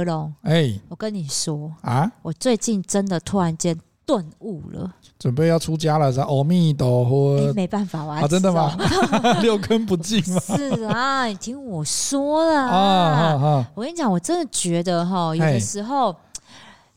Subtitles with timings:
[0.00, 7.52] 何龙，哎、欸，我跟你说啊，我最近真的突然间顿悟了，准备要出家了，是阿弥陀佛、欸。
[7.52, 8.74] 没办法，啊、真的吗？
[9.42, 10.40] 六根不净吗？
[10.40, 16.16] 是啊，你听我说了啊，啊啊我跟你讲，我真的觉得哈，有的时候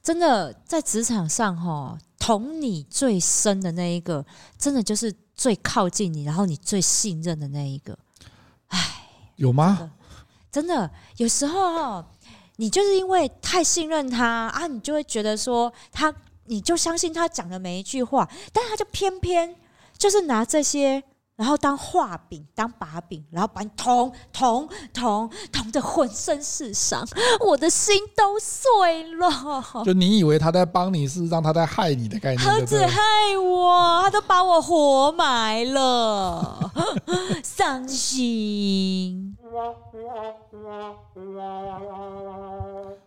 [0.01, 4.25] 真的在职场上哈，捅你最深的那一个，
[4.57, 7.97] 真的就是最靠近你，然后你最信任的那一个。
[8.69, 8.79] 哎，
[9.35, 9.91] 有吗？
[10.51, 12.07] 真的，有时候哈，
[12.57, 16.13] 你就是因为太信任他啊，你就会觉得说他，
[16.45, 19.55] 你就相信他讲的每一句话，但他就偏偏
[19.97, 21.03] 就是拿这些，
[21.35, 27.03] 然后当画饼、当把柄，然后把你捅、捅、捅、捅的浑身是伤，
[27.39, 29.83] 我的心都碎了。
[29.83, 32.37] 就你以为他在帮你，是让他在害你的概念。
[32.37, 33.01] 他只害
[33.41, 36.71] 我，他都把我活埋了，
[37.43, 39.32] 伤心。
[39.53, 39.75] la
[40.51, 41.51] la la
[41.85, 43.02] la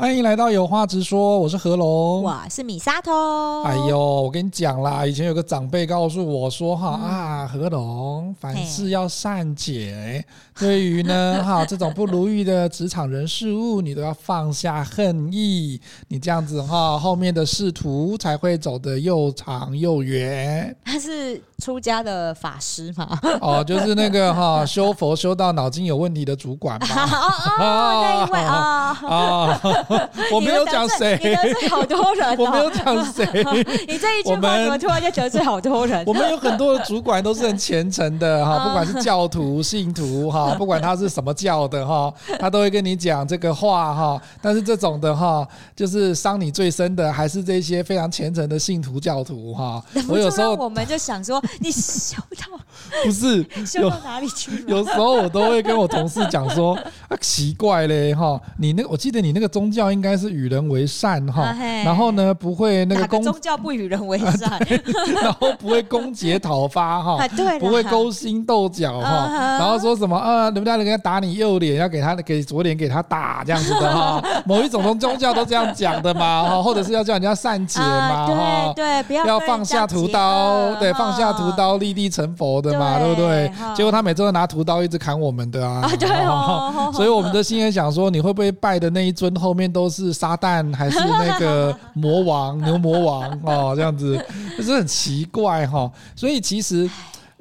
[0.00, 3.62] 欢迎来到有话直说，我是何龙，我是米沙头。
[3.64, 10.24] 哎呦，我跟你讲啦，以前有个长辈告诉我说哈、嗯、啊，何龙凡事要善解，
[10.58, 15.78] 对于呢 哈这种不如意的职场人事物，你都要放下恨意，
[16.08, 20.74] 你这样子哈后面的仕途才会走得又长又远。
[20.82, 23.20] 他是出家的法师嘛？
[23.42, 27.04] 哦，就是那个哈修佛修到脑筋有问题的主管嘛？
[27.60, 29.60] 哦哦，那一位啊啊。
[30.32, 32.36] 我没有讲谁，你得罪好多人、哦。
[32.38, 33.26] 我没有讲谁，
[33.88, 36.04] 你这一句话怎么突然间得罪好多人？
[36.06, 44.20] 我们有很多的主管都是很虔诚的哈，不管是教徒、信徒哈，不管他是什么教的哈，他都会跟你讲这个话哈。
[44.42, 49.82] 但是这种的哈，就是伤你最深的，还是这些非常虔诚的信徒教徒哈。
[50.08, 52.58] 我有时候我们就想说，你修到
[53.04, 54.64] 不是修到哪里去？
[54.66, 56.74] 有时候我都会跟我同事讲说，
[57.08, 64.58] 啊，奇怪嘞哈，你那个我记得你那个宗教应该是与人为善哈，啊、然后呢不会那个攻宗教不与人为善，啊、
[65.22, 83.52] 然后不会攻訐讨伐哈，对不会勾心斗角哈，啊、然后说什么啊，人家人家打你右脸，要给他给左脸给他打这样子的哈， 某一种宗教都这样讲的嘛哈，或者是要叫人家善解嘛哈、啊，对对，不要要放下屠刀，对，放下屠刀立地成佛的嘛，对不对？
[83.76, 94.22] 结果他每次都拿屠刀一直砍我们的啊，啊对哦，所以我们的心也想说，你会不会拜的那一尊后面都是撒旦还是那个 魔王牛魔王哦，这样子
[94.56, 95.90] 就是很奇怪哈。
[96.14, 96.88] 所以其实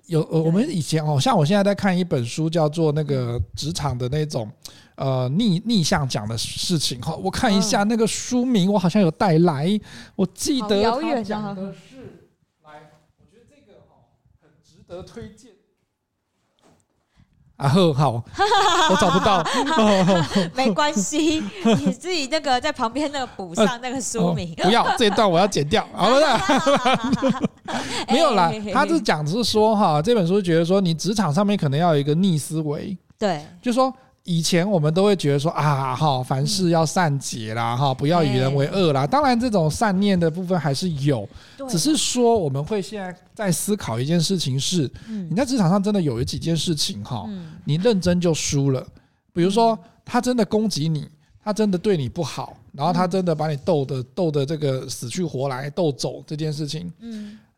[0.05, 4.49] 有我们以前哦，像我现在在看一本书，叫做那个职场的那种
[4.95, 7.15] 呃逆逆向讲的事情哈。
[7.15, 9.79] 我看一下那个书名，我好像有带来，
[10.15, 12.27] 我记得他讲的是
[12.63, 14.07] 来，我觉得这个哈
[14.41, 15.51] 很值得推荐。
[17.59, 18.23] 啊呵，好，
[18.89, 19.43] 我找不到，
[20.55, 21.43] 没关系，
[21.77, 26.25] 你自己那个在旁边那个补上那个书名，不要这一段我要剪掉， 好不是？
[28.09, 33.93] 没有啦，他是讲的是说哈，这本书觉得说你职场上面可能要有一个逆思维，对，就说。
[34.29, 39.07] 以前我们都会觉得说啊，哈，凡事要善解啦，哈，不要与人为恶啦。
[39.07, 41.27] 当然，这种善念的部分还是有，
[41.67, 44.87] 只是说我们会现在在思考一件事情是，
[45.31, 47.27] 你在职场上真的有几件事情哈，
[47.65, 48.85] 你认真就输了。
[49.33, 49.75] 比如说，
[50.05, 51.09] 他真的攻击你，
[51.43, 56.93] 他真的对你不好，然后他真的把你斗的斗的这个死去活来斗走这件事情，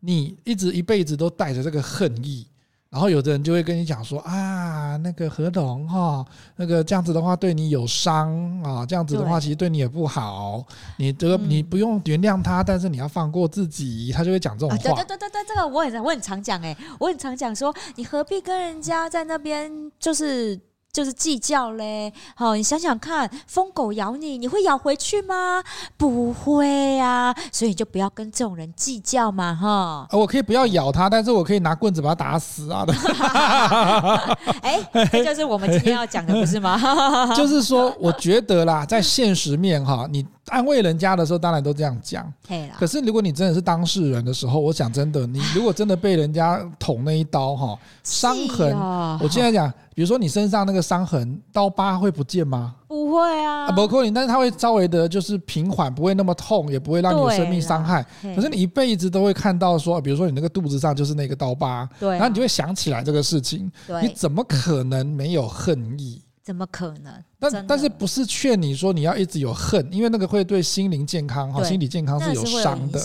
[0.00, 2.46] 你一直一辈子都带着这个恨意。
[2.92, 6.22] 然后有的人就会跟你讲说啊，那个合同哈，
[6.56, 10.62] 那个这样子的话对你有伤啊，这样子的话其实对你也不好。
[10.98, 14.12] 你这个你不用原谅他，但是你要放过自己。
[14.12, 14.76] 他就会讲这种话。
[14.76, 20.60] 对对对对对，这个我很我很常讲诶，我很常讲说，你何必跟人家在那边就是。
[20.92, 25.64] 就是计较嘞，好，你想想看，疯狗咬你，你会咬回去吗？
[25.96, 30.06] 不会啊，所以你就不要跟这种人计较嘛，哈。
[30.10, 32.84] 我可以不要咬他，但是我可以拿棍子把他打死啊。
[34.60, 34.78] 哎，
[35.10, 36.78] 这就是我们今天要讲的，不是吗？
[37.34, 42.32] 就是说，我觉得啦，在现实面哈，你安慰人家的时候，当然都这样讲。
[42.78, 48.76] 可是如果你真的是当事人的时候，我想真的，你如果真的被人家捅那一刀哈，伤痕，
[49.20, 49.72] 我现在讲。
[49.94, 52.74] 比如说你身上那个伤痕、刀疤会不见吗？
[52.88, 58.02] 不会啊，不可能，但是它会稍微的，就是平缓，不会那么痛，也不会让你有生命伤害。
[58.34, 63.70] 可是你一辈子都会看到说，比如说你那个肚子上就是那个刀疤，对，然后你就会想起来这个事情。
[64.00, 66.22] 你怎么可能没有恨意？
[66.42, 67.24] 怎么可能？
[67.38, 73.00] 但但是不是劝你说你要一直有恨，因为那个会对心灵健康哈，心理健康是有伤的。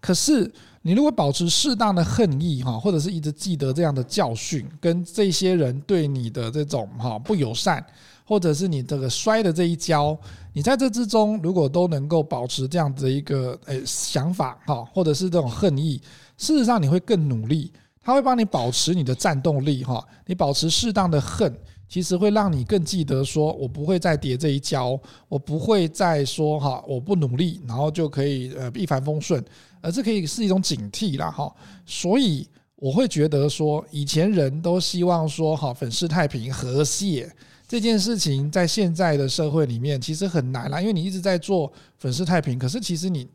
[0.00, 0.50] 可是
[0.82, 7.84] 你如果保持适当的恨意哈，或者是一直记得这样的教训，跟这些人对你的这种哈不友善，
[8.24, 10.16] 或者是你这个摔的这一跤，
[10.52, 16.00] 你在这之中如果都能够保持这样子的一个诶想法哈，或者是这种恨意，
[16.38, 21.52] 事实上你会更努力，他会帮你保持你的战斗力哈，你保持适当的恨。
[21.88, 24.98] 其实会让你更记得说，我不会再跌这一跤，
[25.28, 29.44] 我不会再说哈，我不努力，然后就可以呃一帆风顺，
[29.80, 31.54] 而这可以是一种警惕啦哈。
[31.84, 37.30] 所以我会觉得说，以前人都希望说哈，粉饰太平和谐
[37.68, 43.28] 这件事情，在现在的社会里面其实很难啦，因为你一直在做粉饰太平，可是其实你。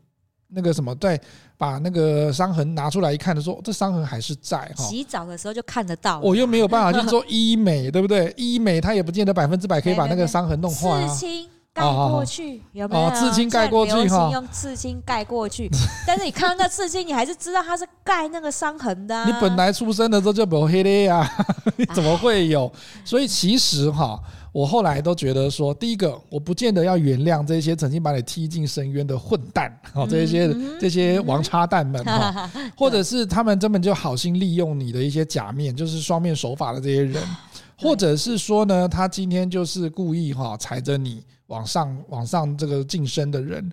[0.54, 1.20] 那个什么，对，
[1.56, 4.84] 把那个伤痕拿出来一看的时候，这伤痕还是在哈。
[4.84, 6.20] 洗澡的时候就看得到。
[6.20, 8.32] 我又没有办法去做 医美，对不对？
[8.36, 11.08] 医美它也不见得百分之百可以把那个伤痕弄坏啊。
[11.08, 13.10] 刺青盖过去有没有？
[13.12, 14.30] 刺青盖过去哈。
[14.30, 15.70] 用刺青盖过去，
[16.06, 19.24] 但是你看到那刺青，你还是知道它是盖那个伤痕的。
[19.24, 21.26] 你本来出生的时候就没有黑的呀，
[21.76, 22.70] 你怎么会有？
[23.04, 24.20] 所以其实哈。
[24.52, 37.22] 我后来都觉得说，第一个，我不见得要原谅这些曾经把你踢进深渊的混蛋，好， 这些这些王八蛋们哈， 或者是他们根本就好心利用你的一些假面，就是双面手法的这些人，
[37.80, 43.72] 或者是说呢，他今天就是故意哈踩着你往上往上这个晋升的人。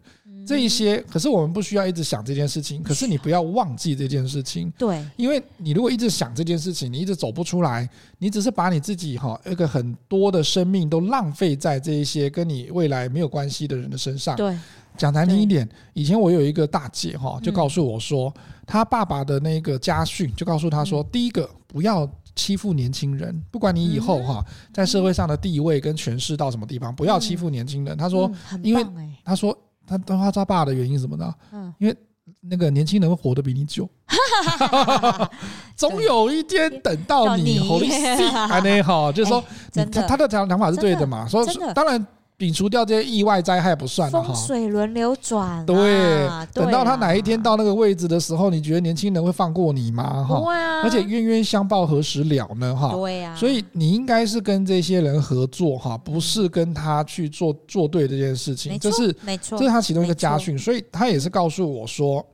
[0.49, 2.81] 这一些，可是我们不需要一直想这件事情。
[2.81, 4.73] 可是你不要忘记这件事情。
[4.79, 7.87] 对，因为你如果一直想这件事情，你一直走不出来，
[8.17, 14.35] 你只是把你自己哈一个很多的生命都浪费在这一些跟你未来没有关系的人的身上。
[14.35, 14.57] 对，
[14.97, 18.33] 讲难听一点，以前我有一个大姐哈，就告诉我说，
[18.65, 24.43] 她爸爸的那个家训就告诉她说，第一个不要欺负年轻人，不管你以后哈
[24.73, 27.95] 在社会上的地位跟权势到什么地方，不要欺负年轻人。
[27.95, 28.31] 她说，
[28.63, 28.83] 因为
[29.23, 29.55] 她说。
[29.89, 31.33] 他他他爸的原因是什么呢？
[31.51, 31.95] 嗯，因为
[32.41, 33.89] 那个年轻人会活得比你久，
[35.75, 37.89] 总有一天等到你活力
[38.47, 39.43] 还没好，就是说，
[39.91, 41.27] 他他的讲讲法是对的嘛？
[41.27, 41.43] 说
[41.73, 42.05] 当然。
[42.39, 45.65] 摒除掉这些意外灾害不算了哈，风水轮流转。
[45.65, 50.23] 对，等到他哪一天到那个位置的时候，你觉得年轻人会放过你吗？
[50.23, 50.41] 哈，
[50.81, 52.73] 而且冤冤相报何时了呢？
[52.73, 53.35] 哈，对呀。
[53.35, 58.79] 所以你应该是跟这些人合作哈，不是跟他去做做对这件事情。
[58.79, 60.57] 这是没错，这是他其中一个家训。
[60.57, 62.25] 所以他也是告诉我说，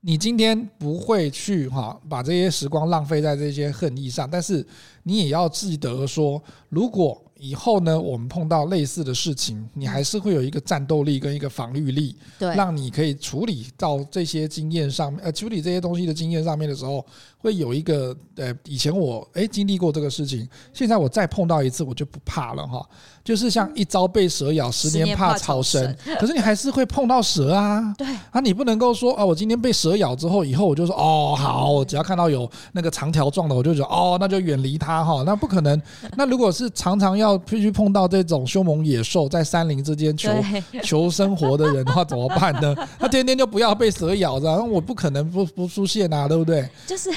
[0.00, 4.66] 你今天不会去哈把这些时光浪费在这些恨意上，但是
[5.02, 7.22] 你也要记得说，如果。
[7.38, 17.04] 以后呢，我们碰到类似的事情，你还是会有一个战斗力跟一个防御力，对，让你可以处理到这些经验上面，呃，处理这些东西的经验上面的时候，
[17.38, 22.84] 会有一个，呃，以前我哎经历过这个事情，现在我再碰到一次，我就不怕了哈。
[23.24, 25.94] 就是像一朝被蛇咬，十年怕草绳。
[26.18, 27.94] 可是你还是会碰到蛇啊。
[27.98, 35.22] 对啊，你不能够说啊，我今天被蛇咬之后，以后我就说哦，好，我只要看到有那个长条状的，我就觉得哦，那就远离它哈。
[35.26, 35.80] 那不可能。
[36.16, 40.30] 那如果是常常要必须碰到这种凶猛野兽在山林之间求
[40.82, 42.74] 求生活的人的话，怎么办呢？
[42.98, 46.68] 他天天就不要被蛇咬着，我不可能不不出现啊，对不对？
[46.86, 47.10] 就是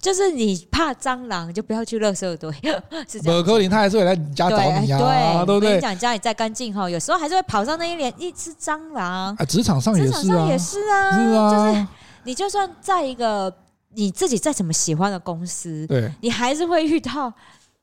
[0.00, 2.50] 就是你怕蟑螂，就不要去垃圾堆。
[3.08, 3.42] 是这样。
[3.44, 5.44] 可林他还是会来你家找你啊。
[5.46, 9.34] 我跟你讲，家里再干净哈，有时候还是会跑上那一连一只蟑螂。
[9.36, 11.86] 啊，职场上也是啊，职场上也是啊，是啊，就是
[12.24, 13.52] 你就算在一个
[13.94, 17.32] 你自己再怎么喜欢的公司，对，你还是会遇到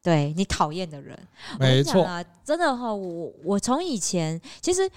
[0.01, 1.17] 对你讨厌的人。
[1.59, 4.89] 没错啊，真的哈，我我从以前其实。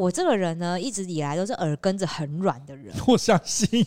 [0.00, 2.94] 我这个人呢，一直以来都是耳根子很软的人。
[3.06, 3.84] 我相信，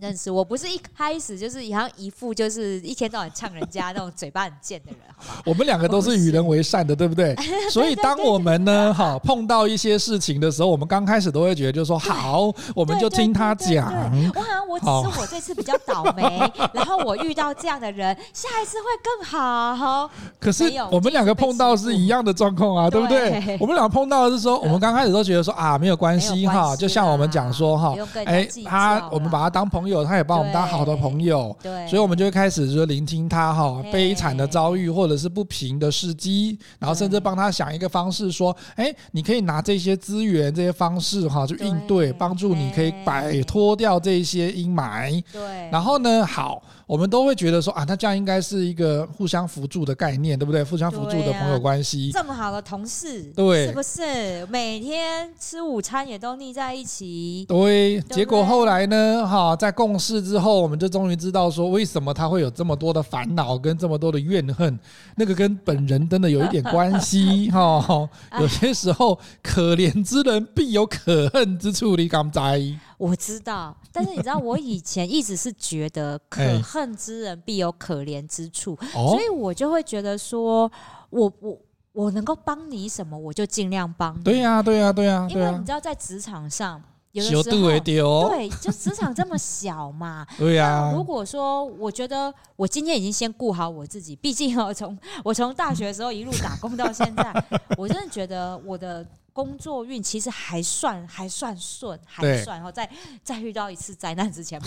[0.00, 5.42] 认识我不是一开始就是好像一副就是一天到晚呛人家那种嘴巴很贱的人，好吧？
[5.46, 7.32] 我们两个都是与人为善的，对不对？
[7.70, 13.86] 所以当我们呢，哈，碰到一些事情的时候，我们刚开始都会觉得，就是说好，我们就听他讲。
[14.34, 16.22] 我好像我只是我这次比较倒霉，
[16.74, 19.76] 然后我遇到这样的人，下一次会更好。
[19.76, 20.10] 哈，
[20.40, 23.56] 可是我们两个碰到是一样的状况啊，对不对？
[23.60, 25.35] 我们两个碰到的是说，我们刚开始都觉得。
[25.36, 46.62] 就说啊，没有关系哈，就像我们讲说哈，哎，他我们把他当朋友，他也把我们当好的朋友，对，所以我们就会开始说聆听他哈悲惨的遭遇或者是不平的事迹，然后甚至帮他想一个方式说，哎，你可以拿这些资源这些方式哈去应对，帮助你可以摆脱掉这些阴霾，对，然后呢，好。
[46.86, 50.62] 我们都会觉得说啊，那这样应该是一个互相扶助的概念，对不对？
[50.62, 57.44] 互相扶助的朋友关系，这么好的同事，对，是不是每天吃午餐也都腻在一起？
[57.48, 64.78] 对，结果后来呢，哈，在共事之后，我们就终于知道说，为什么他会有这么多的烦恼跟这么多的怨恨，
[65.16, 68.08] 那个跟本人真的有一点关系 哈。
[68.38, 72.78] 有些时候，可怜之人必有可恨之处，你敢不知？
[72.98, 80.70] 我知道，但是你知道，我以前一直是觉得可恨之人必有可怜之处，欸、所以我就会觉得说，
[81.10, 81.58] 我我
[81.92, 84.22] 我能够帮你什么，我就尽量帮你。
[84.22, 86.82] 对呀、啊，对呀、啊，对呀、啊，因为你知道，在职场上。
[87.12, 90.26] 有的时候，对，就职场这么小嘛。
[90.36, 90.92] 对呀。
[90.94, 97.44] 如果说我觉得我今天已经先顾好我自己，毕竟我从我从大学的时候一路打工到现在，
[97.78, 99.02] 我真的觉得我的
[99.36, 102.56] 工作运其实还算还算顺，还算。
[102.56, 102.88] 然后在
[103.22, 104.58] 再遇到一次灾难之前，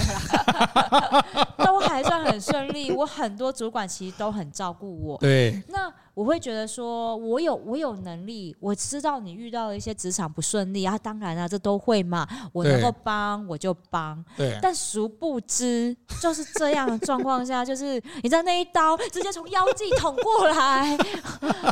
[1.58, 2.92] 都还算很顺利。
[2.92, 5.18] 我很多主管其实都很照顾我。
[5.18, 5.60] 对。
[5.70, 5.92] 那。
[6.20, 14.22] 我会觉得说，我有我有能力，我知道你遇到了一些职场不顺利啊，当然啊，这都会嘛，我能够帮我就帮。
[14.36, 14.60] 对。
[14.62, 20.98] 但殊不知，就是这样的状况下，就是你知道那一刀直接从腰际捅过来，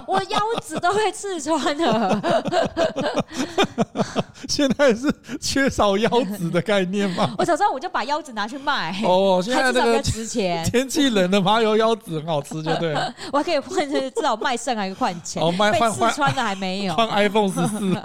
[0.08, 2.22] 我腰子都会刺穿的。
[4.48, 7.30] 现在是缺少腰子的概念吗？
[7.38, 8.98] 我早知道我就把腰子拿去卖。
[9.04, 10.64] 哦，现在这个值钱。
[10.64, 12.96] 天气冷了麻油腰子很好吃，就对。
[13.34, 14.37] 我还可以换成至少。
[14.42, 15.42] 卖肾还是换钱？
[15.42, 18.02] 哦，卖换四川的还没有换 iPhone 十四，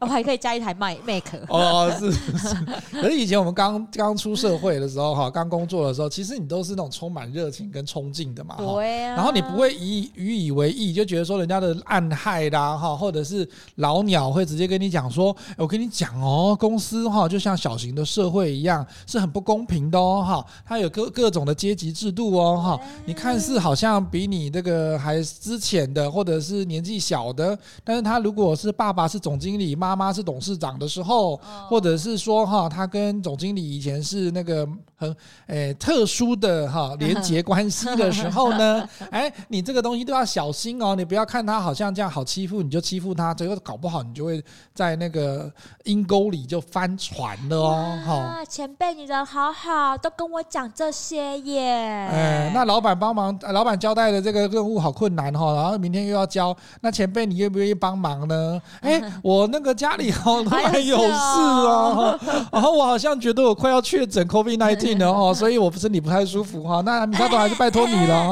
[0.00, 1.24] 我还可以加一台 Mac。
[1.48, 2.54] 哦，是是是。
[3.00, 8.56] 可是以前我们刚刚出社会的时候，哈，刚工作的时候，其实你都是那种充满热情跟冲劲的嘛。
[8.58, 9.14] 对啊。
[9.14, 25.19] 然后你不会以予以为意，就觉得说人家的暗害啦，哈，或者是老鸟会直接跟你讲说，我跟你讲哦，公司哈就像小型的社会一样，是很不公平的哦，哈，它有各各种的阶级制度哦，哈，你看似好像比你这个还。
[25.22, 31.36] 资浅的，或者是年纪小的，但是他如果是爸爸是总经理，妈妈是董事长的时候，
[31.68, 35.08] 或者是说哈，他跟总经理以前是那个很
[35.46, 44.42] 诶、欸、特殊的哈 连结关系的时候呢， 哎，你这个东西都要小心哦，你不要看他好像这样好欺负，你就欺负他，最后搞不好你就会
[44.74, 45.50] 在那个
[45.84, 47.98] 阴沟里就翻船了哦。
[48.06, 51.60] 哈，前辈你人好好，都跟我讲这些耶。
[51.62, 55.54] 哎，那老板帮忙，老板交代的这个任务好困难哈。
[55.54, 58.60] 然后明天又要交，那前辈你愿不愿意帮忙呢？
[58.80, 62.18] 哎，我那个家里哦突然有事哦，
[62.52, 66.80] 然后我好像觉得我快要确诊 COVID nineteen 了 哦，所以我身体不太舒服哈。
[66.82, 68.16] 那米沙朵还是拜托你了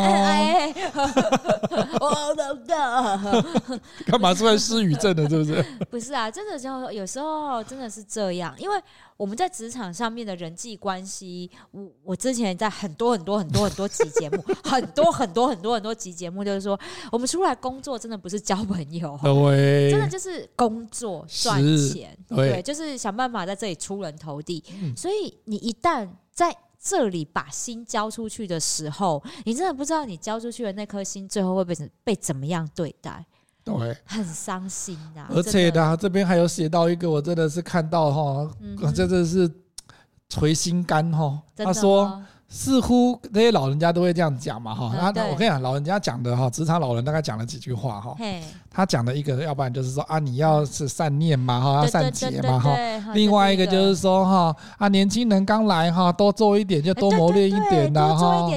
[2.00, 2.00] 哦。
[2.00, 3.44] 我的个，
[4.06, 5.28] 干嘛出来失语症的？
[5.28, 5.64] 是不是？
[5.90, 8.76] 不是啊，真的就有时候真的是这样，因为。
[9.18, 16.78] 我们在职场上面的人际关系，我我之前在很多很多很多很多集节目， 很多很多很多很多集节目，就是说，
[17.10, 24.62] 我们出来工作真的不是交朋友，对，真的就是工作赚钱，对，对，就是想办法在这里出人头地。
[24.80, 33.26] 嗯，所以你一旦在这里把心交出去的时候，你真的不知道你交出去的那颗心最后会被被怎么样对待。
[33.76, 35.22] 对，很伤心的。
[35.28, 38.50] 而且呢，这边还有写到一个，我真的是看到哈，
[38.94, 39.50] 真的是
[40.28, 41.42] 捶心肝哈。
[41.56, 42.22] 他说。
[42.50, 45.12] 似乎那些老人家都会这样讲嘛，哈。
[45.14, 48.16] 那我跟你讲，老人家讲的哈，职场老人大概讲了几句话哈。
[48.72, 52.74] 他讲的一个，要不然就是说啊，你要是善念嘛，哈，要善结嘛，哈。
[53.12, 58.50] 另外一个就是说哈，啊，年轻人刚来哈，多做一点就多磨练一点呐，哈。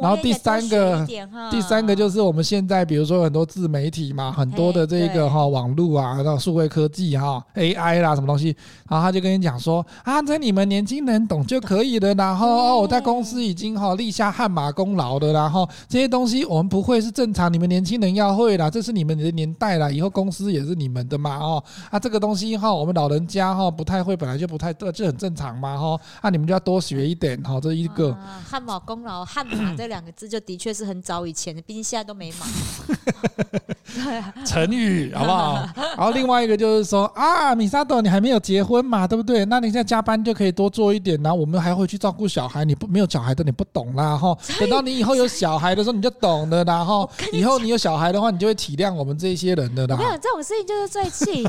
[0.00, 1.04] 然后第三个，
[1.50, 8.56] 第三个就是我们现在比如说很多自媒体嘛，很多的这个哈网络啊，那数位科技哈，AI 啦什么东西，
[8.88, 13.16] 然后他就跟你讲说啊，这你们年轻人懂就可以了，然后哦，我在公。
[13.16, 28.12] 公司已经哈立下汗马功劳的，然后这些东西我们不会是正常，你们年轻人要会啦，这是你们的年代了，以后公司也是你们的嘛哦，啊这个东西哈我们老人家哈不太会，本来就不太这很正常嘛哈，啊你们就要多学一点哈，这一个。
[28.48, 32.46] 汗马功劳汉堡这两个字就的确是很早以前的，毕竟现在都没嘛。
[34.44, 35.68] 成语好不好？
[35.96, 39.44] 然后另外一个就是说啊，米沙朵你还没有结婚嘛，对不对？
[39.46, 43.06] 那你现在加班就可以多做一点，然后我们还会去照顾小孩，你不没有。
[43.16, 49.96] 小孩的你不懂啦哈， 等到你以后有小孩的时候你就懂了，然后以后你有小孩的话，你就会体谅我们这些人的啦。
[49.96, 51.42] 没有，这种事情就是最气，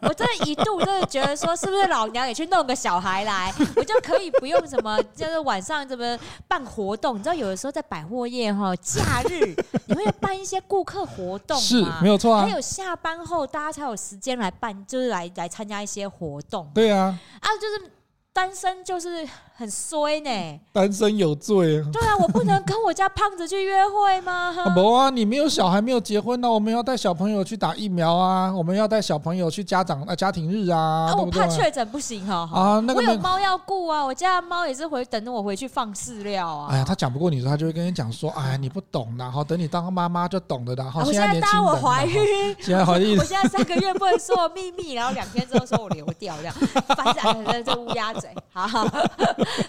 [0.00, 6.18] 我真的一度真的觉得说，是不是老娘也去弄个小孩来，我就可以不用什么，就是晚上怎么
[6.48, 7.16] 办活动？
[7.18, 9.54] 你知道，有的时候在百货业哈，假日
[9.86, 12.42] 你会办一些顾客活动，是没有错啊。
[12.42, 16.70] 还有下班后大家才有时间来办，就是来来参加一些活动。
[16.74, 17.92] 对啊，啊就是。
[18.34, 21.86] 单身就是很衰呢，单身有罪啊！
[21.92, 24.52] 对啊，我不能跟我家胖子去约会吗？
[24.74, 31.06] 不啊，你没有小孩，没有结婚呢，我们要带小朋友去打疫苗啊，我们要带小朋友去家长啊家庭日啊。
[31.10, 32.48] 啊，我怕确诊不行哈。
[32.52, 36.68] 啊，那个我有猫要顾啊，我家的猫也是回等着我回去放饲料啊。
[36.70, 40.82] 哎呀，他讲不过你说，他就会跟你讲说，哎呀，你不懂，然后等你当妈妈就懂得的。
[40.82, 46.54] 然后现在当我怀孕， 现在怀孕， 我现在三个月不能说我秘密，然后两天之后说我流掉这样，
[46.96, 48.68] 反正这乌鸦嘴，好。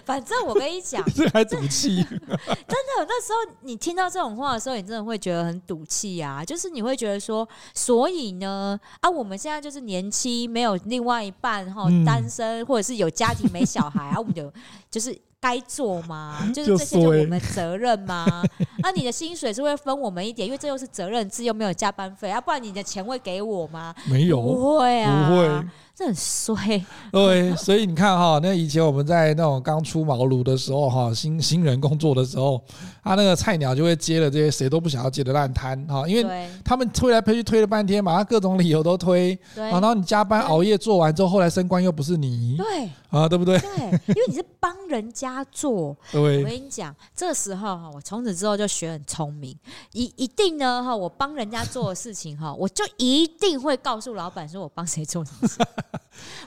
[0.04, 3.04] 反正我跟你讲， 这还赌气， 真的。
[3.06, 6.44] 那时候你听到这种话的时候，你真的会觉得很赌气啊。
[6.44, 14.52] 就是你会觉得说，所以呢，啊，我们现在就是年轻，没有另外一半，哈，单身或者是有家庭没小孩，啊，我们就
[14.94, 16.38] 就是该做吗？
[16.54, 18.24] 就是这些就我们责任吗？
[18.78, 23.92] 那、 啊、你的薪水是会分我们一点，因为这又是责任制，又没有加班费，要、啊、不然你的钱会给我吗？
[24.08, 25.68] 没有，不会啊，不会。
[25.96, 32.60] 这很衰，对，所以你看哈， 那以前我们在那种刚出茅庐的时候哈，新新人工作的时候，
[33.04, 43.56] 他那个菜鸟就会接了这些谁都不想要接的烂摊哈，因为他们推来推去推了半天嘛，他各种理由都推，然后你加班熬夜做完之后，后来升官又不是你，对啊，对不对？
[43.60, 43.68] 对，
[44.08, 49.58] 因为你是帮人家做，我跟你讲，这时候哈，我从此之后就学很聪明，
[49.92, 55.58] 一一定呢哈，我帮人家做的事情哈， 我就一定会告诉老板说我帮谁做什么事。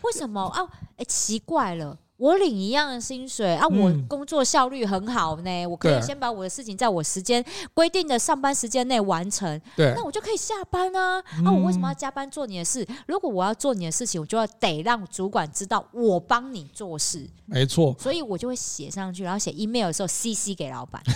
[0.03, 0.63] 为什么啊？
[0.91, 7.43] 哎、欸，奇怪了，我领一样的薪水啊，我工作效率很好呢，嗯、我可以先把我的事情在我时间
[7.73, 11.23] 规定的上班时间内完成，对，那我就可以下班啊。
[11.39, 12.85] 嗯、啊，我为什么要加班做你的事？
[13.07, 17.95] 如果我要做你的事情，我就要得让主管知道我帮你做事，没错。
[17.99, 21.01] 所以我就会写上去，然后写 email 的时候 CC 给老板。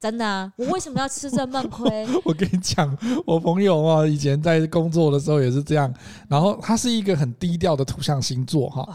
[0.00, 0.50] 真的啊！
[0.56, 2.08] 我为什么要吃这闷亏？
[2.24, 2.96] 我跟你讲，
[3.26, 5.92] 我朋友啊，以前在工作的时候也是这样。
[6.26, 8.88] 然后他是一个很低调的土象星座哈。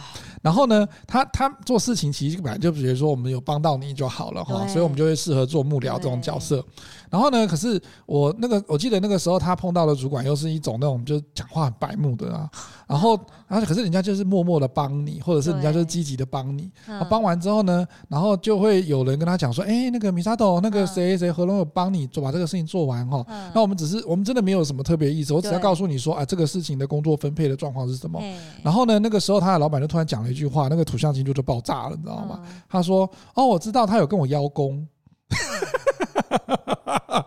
[0.46, 6.64] 然后呢，他他做事情其实本来就比如说我们有帮到你就好了哈，所以我们就会适合做幕僚这种角色。
[7.10, 12.50] 然后呢，可是我那个我记得那个时候他碰到的主管又是一种那种就是讲话很白目的啊。
[12.88, 16.70] 然后然后可是人家就是默默的帮你，或者是人家就是积极的帮你。
[16.86, 23.26] 他帮完之后呢，然后就会有人跟他讲说：“哎，那个米沙斗那个。”谁谁何龙有帮你做把这个事情做完哈？
[23.28, 28.22] 嗯、那我们只是我们真的没有什么特别意思，我只要告诉你说啊，这个事情的工作分配的状况是什么。
[28.62, 32.42] 然后呢，那个时候他的老板就突然讲了一句话，那个土象星座就爆炸了，你知道吗？
[32.70, 34.86] 他说：“哦，我知道他有跟我邀功。”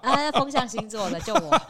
[0.02, 1.60] 啊，风象星座的就我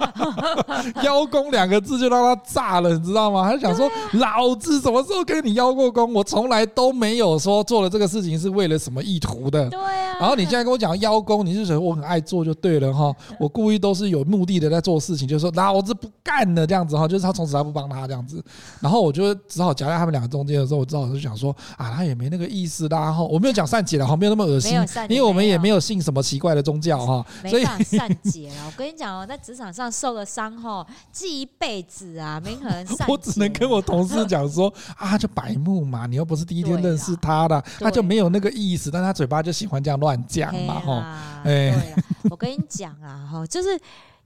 [1.03, 3.48] 邀功两个字就让他炸了，你知道吗？
[3.48, 6.12] 他就想说，啊、老子什么时候跟你邀过功？
[6.12, 9.70] 我从来都没有说做了这个事情是为了什么意图的。
[9.70, 10.07] 对啊。
[10.18, 13.14] 然后你现在跟我讲邀功，你是觉得我很爱做就对了哈。
[13.38, 18.42] 我故意都是有目的的在做事情，就是说老子不干了这样子哈，就是他从此他不帮他这样子。
[18.81, 23.22] 然后我就只好夹在他们两个中间的时候，我只好就想说啊，他也没那个意思啦哈。
[23.22, 24.72] 我没有讲善解了哈，没有那么恶心，
[25.09, 27.64] 因为我们也没有信什么奇怪的宗教哈，所以。
[27.85, 28.64] 善解啊！
[28.66, 33.04] 我跟你讲哦，在职场上受了伤后，记一辈子啊，没可能善解。
[33.11, 41.42] 我只能跟我同事讲说啊，就白目嘛，你又不是第一天认识他的，他就没有那个意思，但他嘴巴就喜欢这样乱讲嘛，哈。
[41.44, 41.94] 哎，
[42.30, 43.78] 我跟你讲啊，哈，就是。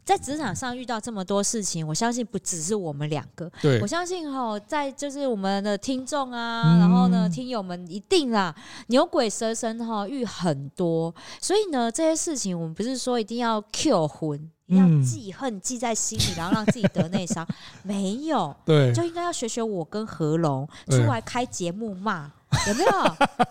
[0.05, 3.49] 在职场上遇到这么多事情，我相信不只是我们两个。
[3.61, 8.53] 对，我相信哈，在就是我们的听众啊，嗯、然后呢，听友们一定啦，
[8.89, 17.47] 牛鬼蛇神哈遇很多，所以呢，这些事情我们不是说一定要 Q 魂，要记恨记在心里，然后让自己得内伤，
[17.85, 22.29] 没有，对，就应该要学学我跟何龙出来开节目骂。
[22.69, 22.91] 有没有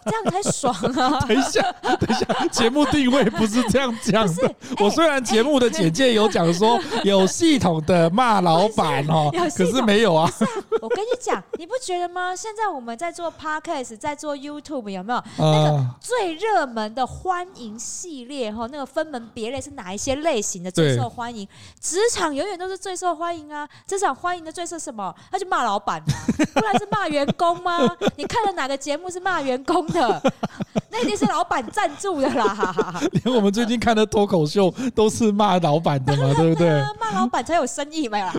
[0.05, 1.19] 这样才爽啊？
[1.27, 4.55] 等一下，等一下，节目定位不是这样讲的。
[4.79, 10.31] 我虽然节目的简介有讲说有系统的骂老板哦， 可是没有啊。
[10.81, 12.35] 我跟你讲，你不觉得吗？
[12.35, 18.51] 现在我们在做 Podcast，在做 YouTube，有没有那个最热门的欢迎系列？
[18.51, 21.47] 哈，那个分门别类是哪一些类型的最受欢迎？
[21.79, 23.67] 职场永远都是最受欢迎啊！
[23.87, 25.13] 职场欢迎的最受什么？
[25.31, 26.13] 他就骂老板嘛，
[26.53, 27.79] 不然是骂员工吗？
[28.15, 28.90] 你看了哪个节？
[28.91, 30.21] 节目是骂员工的，
[30.91, 33.01] 那一定是老板赞助的啦。
[33.23, 36.69] 连我们最近看的脱口秀都是骂老板的嘛，对不对？
[36.99, 38.33] 骂老板才有生意嘛啦。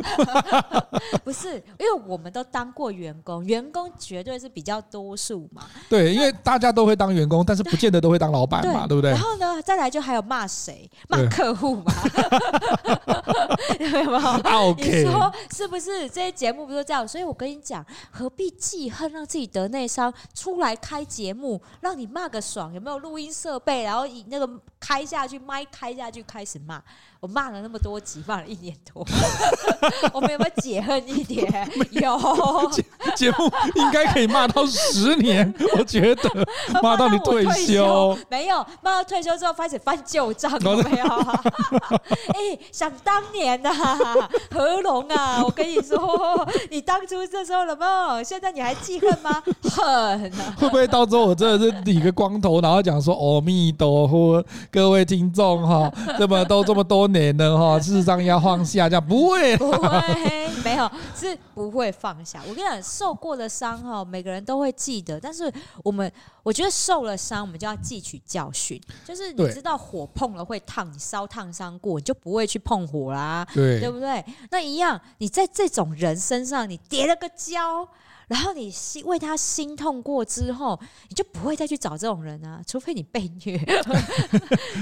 [1.25, 5.63] 不是，因为我们都当过员工，员工绝对是比较多数嘛。
[5.89, 9.11] 对，因为大家都会当员工，但是不见得都会当老板嘛，对不对？
[9.13, 10.87] 然后呢，再来就还有骂谁？
[11.09, 11.95] 骂客户嘛。
[13.79, 16.07] 有没有？OK，你说是不是？
[16.11, 17.09] 这些节目不是这样？
[17.09, 20.13] 所以我跟你讲，何必记恨，让自己得内伤？
[20.43, 23.85] 出来开节目，让你骂个爽，有没有录音设备？
[23.85, 26.83] 然后以那个开下去，麦开下去，开始骂。
[27.21, 29.07] 我骂了那么多集，骂了一年多。
[30.13, 31.71] 我们有没有解恨一点？
[31.93, 32.19] 有。
[33.15, 36.29] 节目应该可以骂到十年，我觉得
[36.83, 38.19] 骂到你退休。
[38.29, 41.07] 没有，骂到退休之后开始翻旧账，有没有？
[42.35, 48.25] 哎，想当年呐、啊，何龙啊，我跟你说，你当初这时候了没？
[48.25, 49.41] 现在你还记恨吗？
[49.63, 50.57] 恨、啊。
[50.59, 57.07] 会不会到时候我真的是理个光头，然后讲说阿弥陀佛，各位听众哈， 这么都这么多。
[57.09, 62.41] 年了哈，事实上要放下，这样不会， 不会，没有，是不会放下。
[62.49, 65.21] 我跟你讲，受过的伤哈，每个人都会记得。
[65.21, 65.53] 但是
[65.85, 66.11] 我们，
[66.43, 68.81] 我觉得受了伤，我们就要汲取教训。
[69.05, 74.25] 就是你知道火碰了会烫，你烧烫伤过，你就不会去碰火啦，对，对不对？
[74.51, 77.87] 那一样，你在这种人身上，你跌了个跤。
[78.33, 83.59] 然后你心为他心痛过之后，你就不会再去找这种人啊， 除非你被虐，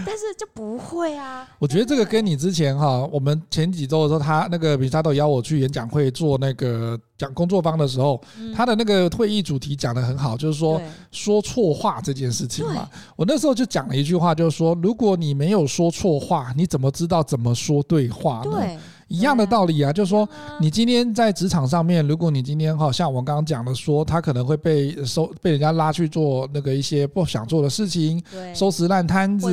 [0.06, 1.48] 但是就不会啊。
[1.58, 8.22] 我觉得这个跟你之前哈，我们前几周的时候，他那个比如他都邀我去演讲会做那个讲工作坊的时候，
[8.54, 12.88] 他的那个会议主题讲的很好，就是说说错话这件事情嘛。
[13.16, 18.52] 我那时候就讲了一句话，就是说，如果你没有说错话，你怎么知道怎么说对话呢？
[18.52, 18.78] 对。
[19.10, 20.26] 一样的道理啊，就是说，
[20.60, 28.22] 你今天在职场上面，如果你今天哈，像我刚刚讲的说，他可能会被收被人家拉去做那个一些不想做的事情，
[28.54, 29.50] 收拾烂摊子，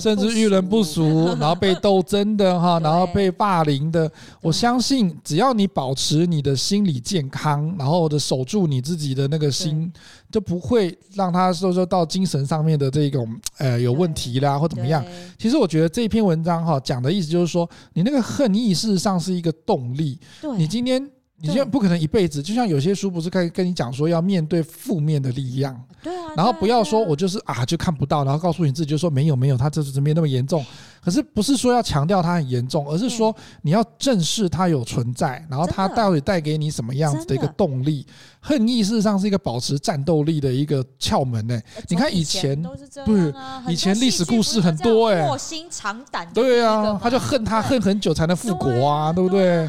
[0.00, 4.10] 甚至遇人不淑， 然后被斗争的哈，然后被霸凌的。
[4.42, 9.88] 我相信，只要你保持你的心理健康，然后的守住你自己的那个心，
[10.32, 15.04] 就不会让他说说到精神上面的这种呃有问题啦，或怎么样。
[15.38, 18.79] 其实我觉得这篇文章哈讲的意思就是说，你那个恨意。
[18.80, 20.18] 事实上是一个动力。
[20.56, 30.64] 你今天，你现在不可能一辈子，就像有些书不是跟跟你讲说要面对负面的力量，对啊，然后不要说我就是啊就看不到，然后告诉你自己就说没有没有，他这是没那么严重。
[31.02, 38.06] 可是不是说要强调它很严重，而是说你要正视它有存在，然后它到底带给你什么样子的一个动力？
[38.38, 41.58] 恨意事实上是一个保持战斗力的一个窍门呢。
[41.88, 42.62] 你看以前
[43.06, 43.34] 不是
[43.66, 49.66] 以前历史故事很多哎，卧薪尝胆，对啊，他就恨他恨很久才能复国啊，对不对？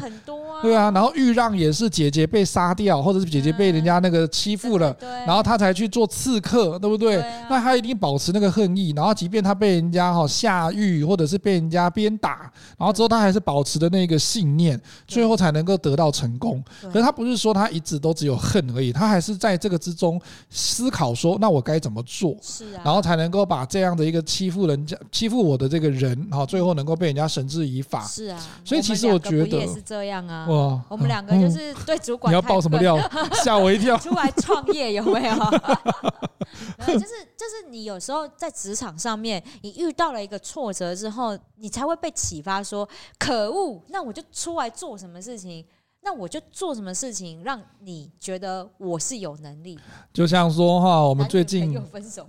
[0.62, 0.90] 对啊。
[0.92, 4.96] 然后豫让也是姐姐被杀掉，或者是姐姐被人家那个欺负了，
[5.26, 7.16] 然后他才去做刺客，对不对？
[7.50, 11.26] 那他一定保持那个恨意，然后即便他被人家哈下狱或者。
[11.32, 16.62] 是被人家鞭打，然后之后他还是保持的那个信念，最后才能够得到成功。
[16.82, 20.20] 可是他不是说他一直都只有恨而已，他还是在这个之中
[20.50, 22.36] 思考说，那我该怎么做？
[22.42, 28.04] 是啊，然后才能够把这样的一个欺负人家、欺负我的这个人，哈最后能够被人家绳之以法。
[28.04, 30.44] 是啊，所以其实我觉得也是这样啊。
[30.52, 32.98] 哇，我们两个就是对主管，你要爆什么料？
[33.42, 33.96] 吓我一跳！
[33.98, 35.34] 出来创业有没有？
[36.86, 42.86] 就是就是你有时候在职场上面，你遇到了一个挫折之后你才会被启发，说
[43.18, 45.64] 可恶，那我就出来做什么事情？
[46.04, 49.78] 那我就做什么事情，让你觉得我是有能力。
[50.12, 52.26] 就像说哈，我们最近又分手，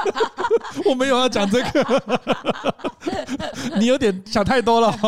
[0.88, 2.02] 我没有要讲这个，
[3.78, 4.98] 你有点想太多了。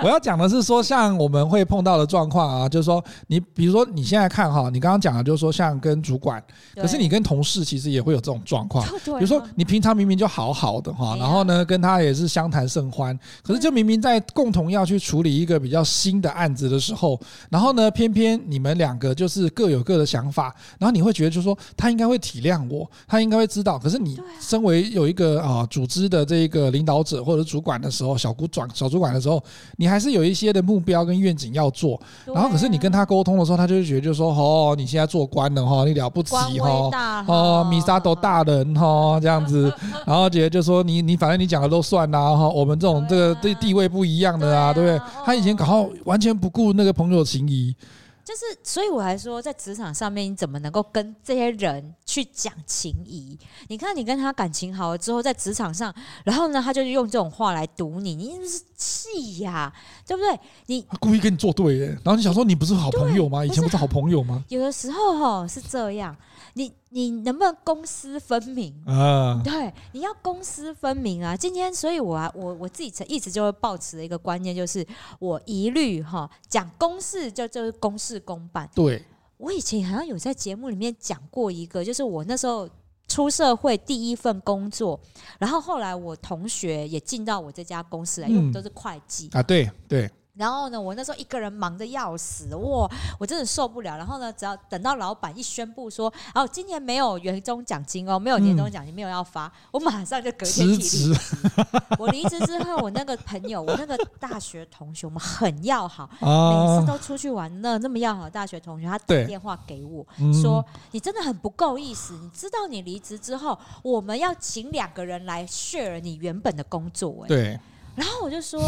[0.00, 6.40] 我要讲的是说，像我们会碰到的状况啊，就是说，你比如说你现在看哈，你刚刚讲的就是说，像跟主管，
[6.76, 8.86] 可是你跟同事其实也会有这种状况。
[9.04, 17.20] 比如说你平常明明就好好的哈，然后呢跟他也是相谈甚欢，可是就明明在共同要去处理一个比较新的案子的时候。
[17.50, 23.78] 然后呢，偏偏你们两个就是各有各的想法，然后你会觉得就是说他应该会体谅我，他应该会知道。
[23.78, 29.42] 可是你身为有一个啊组织的这个领导者或者主管的时候，小股转小主管的时候，
[29.76, 32.00] 你还是有一些的目标跟愿景要做。
[32.26, 39.72] 然后可是你跟他沟通的时候，他就会觉得就是说哦，你现在做官了哈，你了不起哈，哦，米沙都大人哈这样子，
[40.06, 45.00] 然后姐姐就说你你反正你讲的都算啦哈，我们这种这个地地位不一样的啊，对不对？
[45.24, 47.76] 他以前搞好完全不顾那个朋友情谊，
[48.24, 53.38] 就是，所以我还说，在职场上面，你怎么能够跟这些人去讲情谊？
[53.68, 59.70] 你看，你跟他感情好了之后，在职场上，然后呢，他就用这种话来堵你，你是气呀，
[60.06, 60.40] 对不对？
[60.66, 63.44] 你故意跟你作对耶，然后你想说，你不是好朋友吗？
[63.44, 64.42] 以前不是好朋友吗？
[64.48, 66.16] 有的时候哈是这样。
[66.56, 69.40] 你你能不能公私分明啊？
[69.44, 71.36] 对，你要公私分明啊！
[71.36, 74.86] 今天，所以我啊，我我自己一直就会抱持的一个观念，就是
[75.18, 78.70] 我一律哈讲公事就就是公事公办。
[78.74, 79.04] 对，
[79.36, 82.68] 我以前好像有在节目里面讲过一个，就是我那时候
[83.08, 84.98] 出社会第一份工作，
[85.40, 89.42] 然后后来我同学也进到我这家公司来，因为我们都是会计啊。
[89.42, 90.10] 对对。
[90.36, 93.96] 然后呢，我那时候一个人忙得要死，哇，我真的受不了。
[93.96, 101.14] 然后呢，只要等到老板一宣布说，哦，今年没有年终奖金哦，没有年终奖金，没有要发，我马上就隔天提离职。
[102.00, 110.04] 我离职之后，我那个朋友，我那个大学同学，我们很要好，每次都出去玩那那么要好的大学同学，他打电话给我
[110.42, 117.60] 说，你真的很不够意思，你知道你离职之后，我们要请两个人来 share 你原本的工作，哎，对。
[117.96, 118.60] 然后我就说，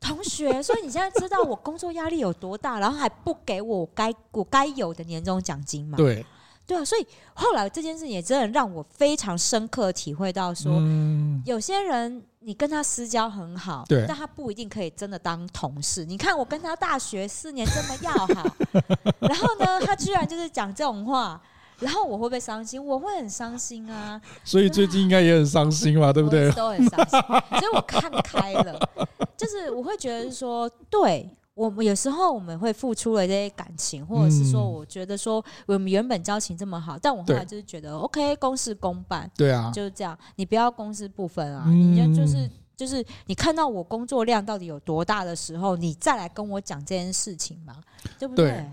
[0.00, 5.96] 同学，所以你现在知道我工作压力有多大，然后还不给我该我该有的年终奖金吗？
[5.96, 6.24] 对，
[6.66, 6.84] 对啊。
[6.84, 16.04] 所以后来这件事情也真的让我非常深刻体会到说，说、嗯、有些人你跟他私交很好，对，但他不一定可以真的当同事。
[16.04, 18.56] 你看我跟他大学四年这么要好，
[19.20, 21.40] 然后呢，他居然就是讲这种话。
[21.80, 22.84] 然后我会不会伤心？
[22.84, 24.20] 我会很伤心啊！
[24.44, 26.50] 所以最近应该也很伤心嘛， 对不对？
[26.52, 28.78] 都很伤心，所以我看开了，
[29.36, 47.74] 就是我会觉得说，对我们有时候我们会付出了这些感情，或者是说，我觉得说我们原本交情这么好，但我后来就是觉得，OK，公事公办，对啊，就是这样，你不要公私不分啊，你要就是就是你看到我工作量到底有多大的时候，你再来跟我讲这件事情嘛，
[48.18, 48.64] 对不对？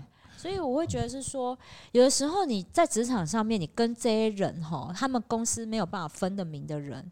[0.44, 1.58] 所以我会觉得是说，
[1.92, 7.02] 有的时候你在职场上面，你跟这些人哈，他们公司没有办法分得明的人，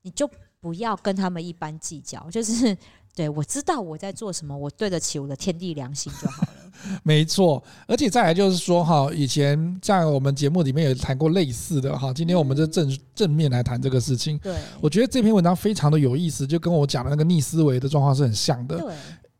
[0.00, 0.26] 你就
[0.58, 2.30] 不要跟他们一般计较。
[2.30, 2.74] 就是
[3.14, 6.48] 对，我知道我在做什么，我对得起我的天地良心就好了。
[7.04, 12.10] 没错，而且再来就是说哈，以前在我们节目里面也谈过类似的哈。
[12.14, 14.38] 今天我们就正正面来谈这个事情。
[14.38, 18.78] 对，我觉得这篇文章非常的有意思，就跟我讲的那个逆思维的状况是很像的。
[18.78, 18.94] 对。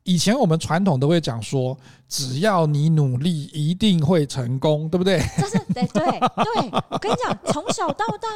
[0.05, 1.77] 以前我们传统都会讲说，
[2.09, 5.23] 只要你努力，一定会成功，对不对？
[5.37, 6.81] 这是对对对。
[6.89, 8.29] 我跟你讲，从小到大，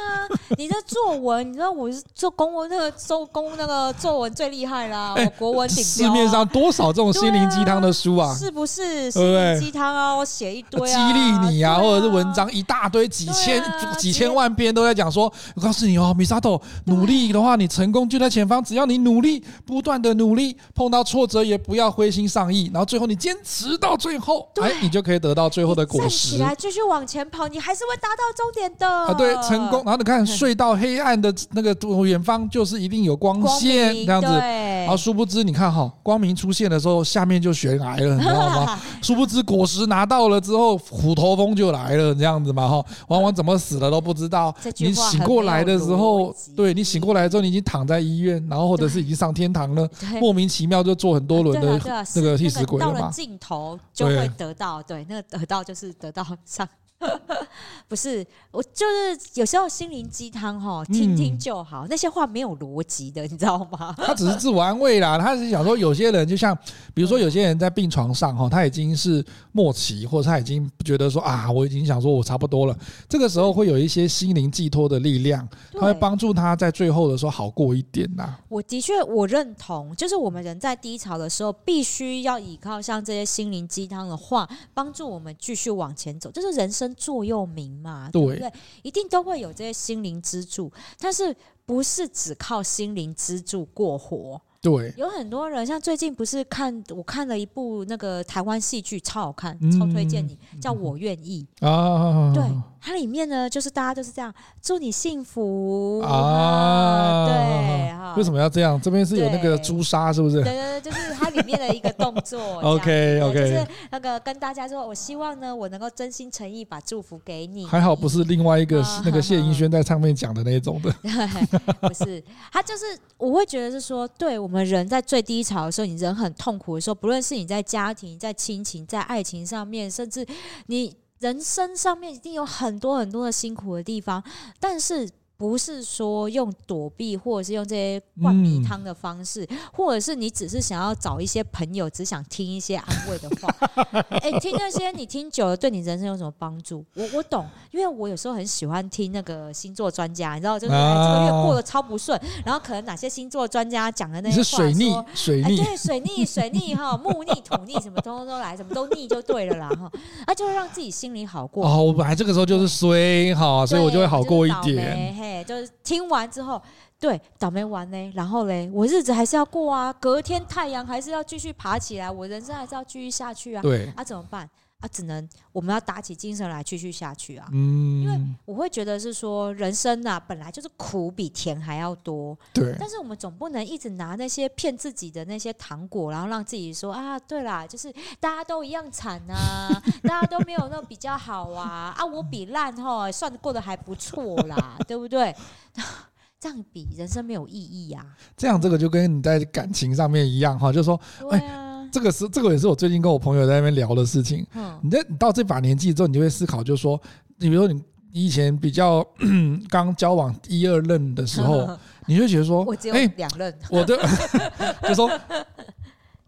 [0.57, 5.83] 你的作文，你知道我是做公文那个做公那个作文最厉害啦， 我国文顶标。
[5.83, 8.35] 市面上多少这种心灵鸡汤的书啊？
[8.35, 10.13] 是不是心灵鸡汤啊？
[10.13, 13.63] 我写一堆激励你啊，或者是文章一大堆，几千
[13.97, 18.63] 几千万篇都在讲说，我告诉你哦，Misato，努力的话，你成功就在前方。
[18.63, 21.57] 只要你努力，不断的努力，碰到挫折也。
[21.63, 26.37] 不要灰心丧意，然后最后你坚持到最后，哎，你就可以得到最后的果实。
[26.37, 28.87] 起来，继续往前跑，你还是会达到终点的。
[28.87, 29.81] 啊，对，成功。
[29.83, 34.27] 然后你看，睡到黑暗的那个远方，就是一定有光线，这样子。
[34.27, 38.79] 然后殊不知，你看哈，光明出现的时候，下面就悬崖了，你知道吗？
[39.01, 42.83] 殊不知，果实拿到了之后，虎头蜂就来了，这样子嘛哈。
[43.07, 44.53] 往往怎么死了都不知道。
[44.77, 49.87] 你醒过来的时候，对，你醒过来之后，你已经躺在医院，然后或者是已经上天堂了，
[50.19, 51.59] 莫名其妙就做很多轮。
[51.61, 53.52] 对啊，那个替死鬼，到了尽头
[53.93, 56.67] 就会得到，对，那个得到就是得到上。
[57.87, 61.85] 不是，我就是有时候心灵鸡汤哈，听听就好。
[61.85, 63.93] 嗯、那些话没有逻辑的，你知道吗？
[63.99, 65.17] 他只是自我安慰啦。
[65.19, 66.57] 他是想说，有些人就像，
[66.93, 72.75] 比如说有些人在病床上哈，他已经是末期，或者他已经觉得说啊，我已经想说我差不多了。
[73.07, 78.35] 这个时候会有一些心灵寄托的力量，他会帮助他在最后的时候好过一点呐。
[78.49, 86.31] 我的确我认同，就是我们人在低潮的时候，必须要依靠像这些心灵鸡汤的话，帮助我们继续往前走。
[86.31, 86.92] 这、就是人生。
[86.95, 88.51] 座右铭嘛，对不对？
[88.81, 94.41] 一定都会有这些心灵支柱，但是不是只靠心灵支柱过活？
[94.61, 102.31] 对，有很多人，像最近不是看我看了一部那个台湾戏剧，超好看，超推荐你，叫我愿意啊。
[102.33, 102.41] 对，
[102.79, 107.25] 它里面呢，就是大家都是这样，祝你幸福啊。
[107.27, 108.79] 对，为什么要这样？
[108.79, 110.41] 这边是有那个朱砂，是不是？
[110.41, 112.39] 对对对，就是它里面的一个动作。
[112.61, 117.65] OK OK，就是那个跟大家说，我希望呢，我能够真心诚意把祝福给你。
[117.65, 120.91] 还好不是另外一个 那个谢盈萱在上面讲的那种的，
[121.81, 122.85] 不是，他就是
[123.17, 124.37] 我会觉得是说，对。
[124.37, 130.25] 我们人在最低潮的时候，你人很痛苦的时候，不论是你在家庭、在亲情、在爱情上面，甚至
[130.67, 134.23] 你人生上面，一定有很多很多的辛苦的地方，
[134.59, 135.09] 但是。
[135.35, 143.53] 不是说用躲避，或者是用这些灌迷汤的方式，嗯、或者是你只是想要找一些朋友，只想听一些安慰的话。
[144.21, 146.85] 哎、欸，听那些你听久了，对你人生有什么帮助？
[146.93, 159.91] 我我懂，因为我有时候很喜欢听那个星座专家，你知道，就是、啊、这个月过得超不顺，然后可能哪些星座专家讲的那些话，水逆，水逆，欸、对，水逆，水逆哈，木逆、土逆，什么通通都来，什么都逆就对了啦哈，
[160.27, 161.67] 那就会让自己心里好过。
[161.67, 165.22] 哦，我本来这个时候就是衰哈，所以我就会好过一点。
[165.45, 166.61] 就是听完之后，
[166.99, 173.61] 对，倒霉完呢，然后嘞，我日子还是要过啊，隔天太阳还是要继续爬起来，我人生还是要继续下去啊。
[173.61, 174.49] 对，啊，怎么办？
[174.83, 177.47] 啊，只能我们要打起精神来继续下去啊。
[177.53, 182.37] 嗯，因为我会觉得是说，人生啊，本来就是苦比甜还要多。
[182.51, 182.75] 对。
[182.77, 189.69] 但是我们总不能一直拿那些骗自己的那些糖果，然后让自己说啊，对啦，就是大家都一样惨啊，
[190.03, 195.33] 大家都没有那比较好啊，啊，我比烂哈，算过得还不错啦，对不对？
[196.41, 198.05] 这样比人生没有意义呀。
[198.35, 200.99] 这样这个就跟你在感情上面一样哈，就是说，
[201.31, 201.62] 哎啊。
[201.93, 204.43] 这个是这个也是我最近跟我朋友在那边聊的事情。
[204.55, 206.99] 嗯，你在你到这把年纪之后，你就会思考，就是说，
[207.37, 207.79] 你比如说你
[208.11, 209.05] 以前比较
[209.69, 211.69] 刚交往一二任的时候，
[212.07, 213.95] 你就觉得说，我只有两任，我的
[214.89, 215.07] 就说。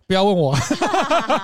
[0.07, 0.55] 不要问我，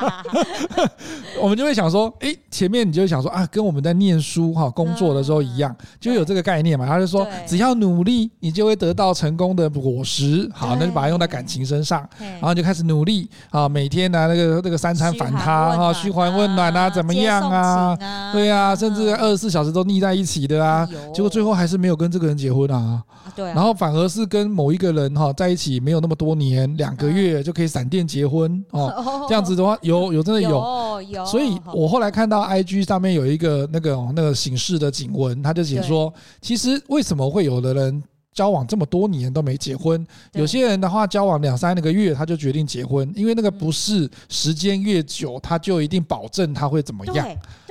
[1.41, 6.85] 我们就会想说，诶，前面你就会想说啊，跟我们在念书哈、工作的时候一样，就有这个概念嘛。
[6.85, 10.47] 他就说，只要努力，你就会得到成功的果实。
[10.53, 17.97] 好，那就把它用在感情身上，然后就开始努力啊，每天呢，那个那个三餐反他哈，嘘寒问暖啊，怎么样啊？
[18.31, 23.01] 对啊，甚至二十四小时都腻在一起的啊，结果最后还是没有跟这个人结婚啊。
[23.35, 28.50] 对，然后反而是跟某一个人哈在一起没有那么多年，两个月就可以闪电结婚。
[28.71, 38.03] 哦， 这样子的话有有真的有，有，有，所以我后来看到 IG 上面有一个那个那个醒世的警文，他就写说，其实为什么会有的人。
[38.33, 47.27] 交往这么多年都没结婚，有些人的话交往两三个月他就决定结婚，因为那个不是时间越久他就一定保证他会怎么样，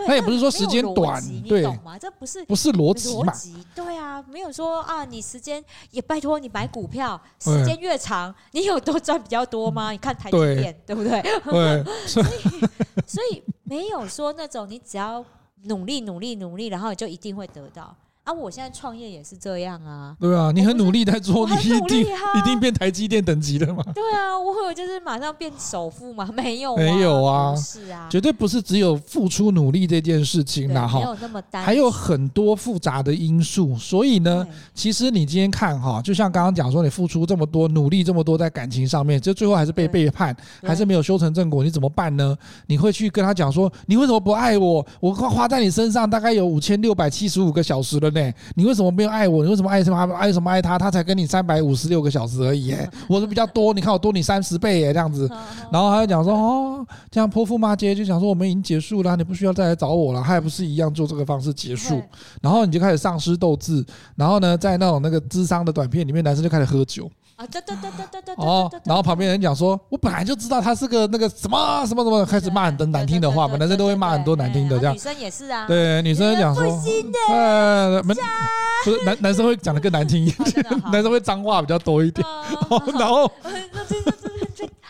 [0.07, 1.99] 他也不是说时间短，对，懂吗？
[1.99, 3.33] 这不是不是逻辑嘛？
[3.75, 9.91] 对啊，没有说啊，你时间也拜托你买股票，时间越长你有多赚比较多吗？
[9.93, 11.23] 你看台积电对不对？
[11.23, 12.27] 对， 所以
[13.07, 15.25] 所以没有说那种你只要
[15.65, 17.97] 努力努力努力，然后你就一定会得到。
[18.31, 18.33] 啊！
[18.33, 20.17] 我现在创业也是这样啊。
[20.21, 23.83] 对啊，你很努力在做，你一定一定变台积电等级的嘛？
[23.93, 26.29] 对啊，我会有就是马上变首富嘛？
[26.33, 33.77] 没有，没有啊，是啊，绝对不是只有付出努力这件事情啦，哈，没有那么单，还有很多复杂的因素。
[33.77, 42.37] 所以呢，其实你今天看哈，就像刚刚讲说，你付出这么多，努力这么多在感情上面，就最后还是被背叛，还是没有修成正果，你怎么办呢？
[42.67, 44.87] 你会去跟他讲说，你为什么不爱我？
[45.01, 48.20] 我花花在你身上大概有五千六百七十五个小时了呢。
[48.55, 49.45] 你为什么没有爱我？
[49.45, 50.79] 你为什么爱什么爱什么爱他？
[50.79, 53.73] 他才跟你三百五十六个小时而已，哎， 我是比较多。
[53.73, 55.29] 你看我多你三十倍，哎，这样子。
[55.71, 60.21] 然后他就讲说，哦，这样泼妇骂街，就讲说我们已经结束了，你不需要再来找我了。
[60.21, 62.03] 他还不是一样做这个方式结束？
[62.43, 63.85] 然后你就开始丧失斗志。
[64.17, 67.11] 然后呢，在那种那个智商的短片里面，男生就开始喝酒。
[67.41, 74.95] 啊，对对对对对对哦，然后旁边人讲说，我本来就知道他是个那个什么什么什么，开始骂很多难听的话嘛，男生都会骂很多难听的，这样。
[74.95, 75.67] 女生也是啊。
[75.67, 76.65] 对，女生讲说，
[77.31, 78.21] 呃，不是
[79.07, 82.27] 男男生会讲的更难听一点， 男生会脏话比较多一点。
[82.99, 83.31] 然后，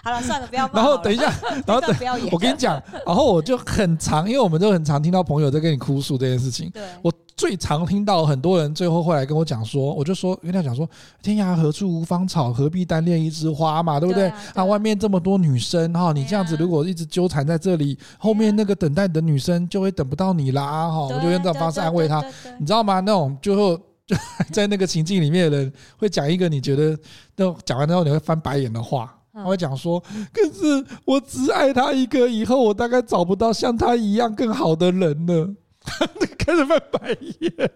[0.03, 0.69] 好了，算了，不要。
[0.75, 1.33] 然后等一下，
[1.67, 1.95] 然后 等，
[2.33, 6.71] 我跟你讲，然后我就很常，因为我们都很常听到朋友在跟你哭诉这件事情。
[6.71, 7.13] 对，我。
[7.37, 10.87] 最常听到很多人最后会来跟我讲说，我就说跟他讲说，
[11.23, 14.29] 天涯何处无芳草，何必单恋一枝花嘛，对不对？
[14.29, 21.01] 啊，啊，外面这么多女生哈，你这样子如果一直纠缠在这里，后面那个等待的女生就会等不到你啦哈。
[21.01, 22.23] 我就用这种方式安慰他，
[22.59, 23.01] 你知道吗？
[23.01, 23.75] 那种最后
[24.07, 24.15] 就
[24.53, 26.95] 在那个情境里面的人会讲一个你觉得
[27.37, 29.11] 那讲完之后你会翻白眼的话，
[29.43, 30.01] 他会讲说，
[30.33, 35.55] 可是我只爱他一个，以后我大概找不到像他一样更好的人了。
[36.39, 37.71] 开始翻白眼。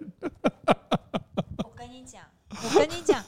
[1.58, 3.22] 我跟你讲，我跟你讲，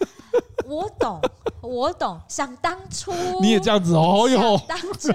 [0.66, 1.20] 我懂，
[1.62, 2.20] 我懂。
[2.28, 4.60] 想当初你也这样子哦哟。
[4.68, 5.10] 当初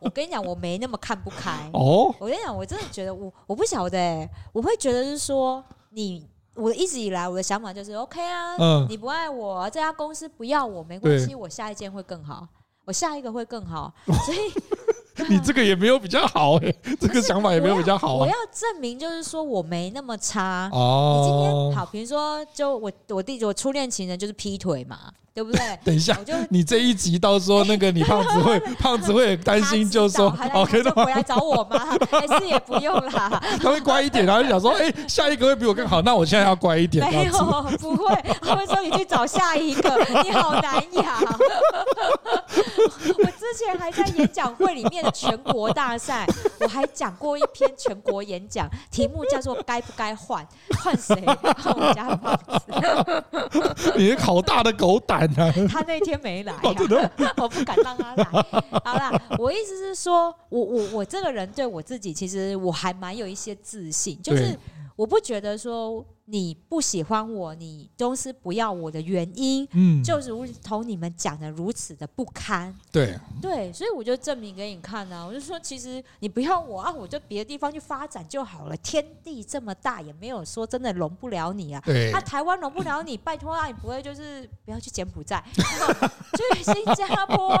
[0.00, 2.14] 我跟你讲，我没那么看不开哦。
[2.18, 6.26] 我跟你讲，我真的觉得我我不晓得，我会觉得是说你，
[6.60, 12.46] 我一直以来我的想法就是 OK 啊，嗯，你不爱我，这家公司不要我没关系，我下一件会更好，
[12.84, 13.92] 我下一个会更好，
[14.26, 14.38] 所以。
[15.28, 18.16] 你这个也没有比较好哎， 这个想法也没有比较好。
[18.16, 20.70] 我要证明就是说我没那么差。
[20.72, 25.12] 哦，你今天好，比如说，就我我弟我初恋情人就是劈腿嘛。
[25.32, 25.60] 对不对？
[25.84, 26.16] 等一下，
[26.50, 31.96] 你这一集到时候那个你胖子会 胖子会很担心，就说 OK 的，回来找我吗？
[32.10, 33.40] 还是也不用啦。
[33.62, 37.08] 他会乖一点，然后就想说，哎，下一个会比我更好，那我现在要乖一点。
[37.10, 37.32] 没有，
[37.78, 41.04] 不会，他会说你去找下一个，你好难养。
[43.18, 46.26] 我之前还在演讲会里面的全国大赛，
[46.60, 50.46] 我还讲过一篇全国演讲，题目叫做“该不该换
[50.82, 51.14] 换谁
[51.62, 53.92] 换我家胖子”。
[53.96, 55.19] 你是好大的狗胆！
[55.68, 56.54] 他那天没来，
[57.36, 58.24] 我不敢让他来。
[58.84, 64.56] 好啦，我意思是说，我我我这个人对我自己，其实我还蛮有一些自信，就是
[65.00, 72.72] 我不觉得说你不喜欢我，你公司不要我的原因，嗯，就如同你们讲的如此的不堪。
[72.92, 75.24] 对对，所以我就证明给你看啊！
[75.24, 78.76] 我就说，其实你不要我啊，我就别的地方去发展就好了。
[78.76, 81.82] 天地这么大，也没有说真的容不了你啊。
[81.86, 87.54] 对，啊，台湾容不了你，拜托啊，你不会就是不要去柬埔寨，去新加坡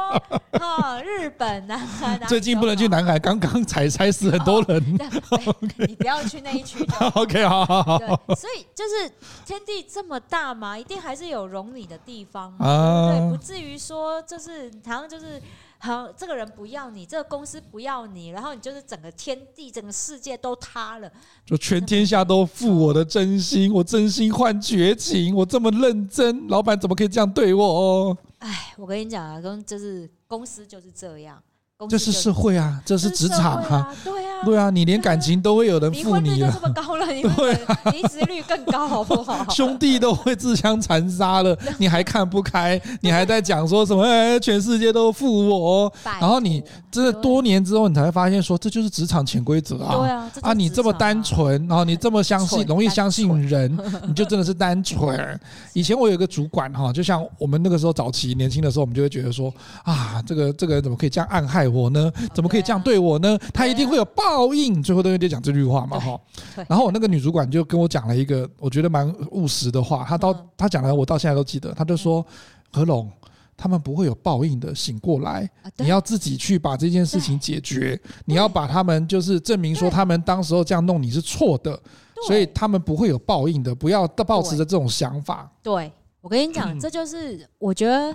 [0.60, 2.20] 啊，日本啊。
[2.28, 4.98] 最近不能去南海，刚刚才才死很多人。
[5.30, 5.56] 哦、
[5.88, 6.86] 你不要去那一区。
[7.30, 7.98] OK，好好好。
[7.98, 8.66] 对，所以。
[8.80, 9.12] 就是
[9.44, 15.38] 天地这么大嘛，一定还是有容你的地方嘛，啊、对，不至于说就是好像就是
[15.76, 21.12] 好，这个人不要你，这个公司不要你，然后你就是整个天地、整个世界都塌了，
[21.44, 28.18] 就全天下都负我的真心，我真心换绝情，我这么认真，老板怎么可以这样对我哦？
[28.38, 31.42] 哎，我跟你讲啊，公就是公司就是这样。
[31.88, 37.58] 这是社会啊，这是职场哈、啊，对啊，对啊，你连感情都会有人负你这么高了，你 对
[37.92, 39.46] 离职率更高，好不好？
[39.50, 44.02] 兄弟都会自相残杀了， 你还看不开，你还在讲说什么？
[44.04, 49.96] 哎，全世界都负我，然后你这多年之后，你才会发现说，这就是职场潜规则啊。
[49.96, 55.40] 对啊，啊，你这么单纯，然后你这么相信，容易相信人，你就真的是单纯。
[55.72, 59.52] 以前我有一个主管哈，就像我们那个时候早期年轻的时候，我们就会觉得说
[59.84, 62.12] 啊，这个这个人怎么可以这样暗害我呢？
[62.34, 63.38] 怎么可以这样对我呢？
[63.54, 64.82] 他一定会有报应。
[64.82, 66.20] 最后都有点讲这句话嘛，哈。
[66.68, 70.04] 然后我那个女主管就跟我讲了一个我觉得蛮务实的话。
[70.04, 71.72] 她到她讲的我到现在都记得。
[71.72, 72.26] 她就说
[72.72, 73.10] ：“何龙，
[73.56, 78.00] 他们不会有报应的，醒过来，你要自己去把这件事情解决。
[78.24, 81.80] 你要把他们就是证明说他们当时候这样弄你是错的，
[82.26, 83.74] 所以他们不会有报应的。
[83.74, 88.14] 不要抱持着这种想法。”对，我跟你讲，这就是我觉得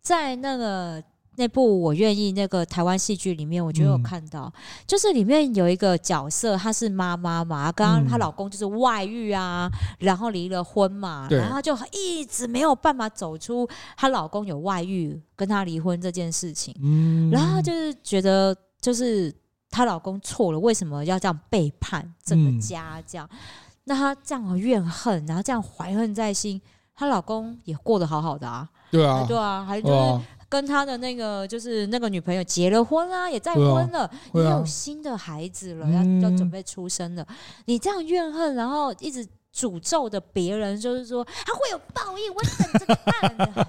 [0.00, 1.02] 在那个。
[1.36, 4.52] 那部我愿意那个台湾戏剧里面，我觉得有看到，
[4.86, 9.66] 就是里面有一个角色，她是妈妈嘛，刚刚她老公就是外遇啊，
[9.98, 13.66] 然后离了婚嘛，然后就一直没有办法走出
[13.96, 17.30] 她老公有外遇跟她离婚这件事情，嗯。
[17.30, 19.34] 然后就是觉得就是
[19.70, 23.26] 她老公错了，为什么要这样背叛整个家这样？
[23.84, 26.60] 那她这样怨恨，然后这样怀恨在心，
[26.94, 30.20] 她老公也过得好好的啊，对啊，对啊，还就是。
[30.52, 37.26] 跟他的那个就是那个女朋友结了婚啦，也再婚了，也有新的孩子了，要要准备出生了。
[37.64, 43.64] 你这样怨恨，然后一直诅咒的别人，就是说他会有报应，我等着看。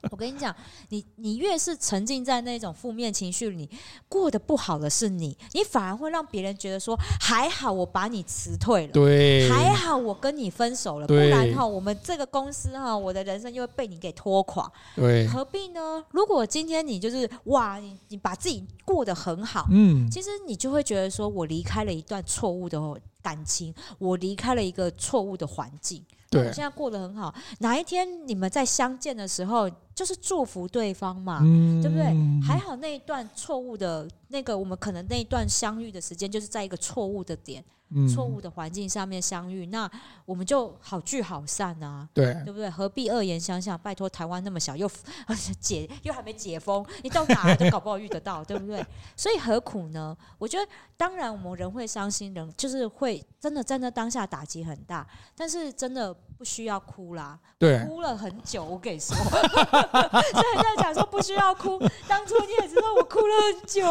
[0.21, 0.55] 我跟你讲，
[0.89, 3.67] 你你越是沉浸在那种负面情绪里，
[4.07, 16.05] 过得不好的是你，你反而会让别人觉得说还好我把你辞退了，对，还好我跟你分手了，不然哈，我们这个公司哈，我的人生就会被你给拖垮，对，何必呢？
[16.11, 22.79] 如果今天你就是哇，你你把自己过得很好，嗯，其实你就会觉得说我离开了一段错误的
[23.23, 26.05] 感情，我离开了一个错误的环境。
[26.31, 27.35] 对，我现在过得很好。
[27.59, 32.05] 哪一天你们再相见的时候，就是祝福对方嘛，嗯、对不对？
[32.41, 37.61] 还好那一段错误的那个，我们可能那一段相遇的时间，就是在一个错误的点。
[38.07, 39.89] 错误的环境上面相遇，那
[40.25, 42.69] 我们就好聚好散啊，对对不对？
[42.69, 43.77] 何必恶言相向？
[43.77, 44.89] 拜托，台湾那么小，又
[45.59, 48.85] 解又还没解封，你到哪都搞不好遇得到，对不对？
[49.15, 50.15] 所以何苦呢？
[50.37, 57.37] 我觉得，当然我们人会伤心，人就是会真的在那当下打击很大，但是真的不需要哭啦。
[57.59, 61.77] 对，哭了很久，我跟你说， 所以在讲说不需要哭。
[62.07, 63.85] 当初你也知道我哭了很久，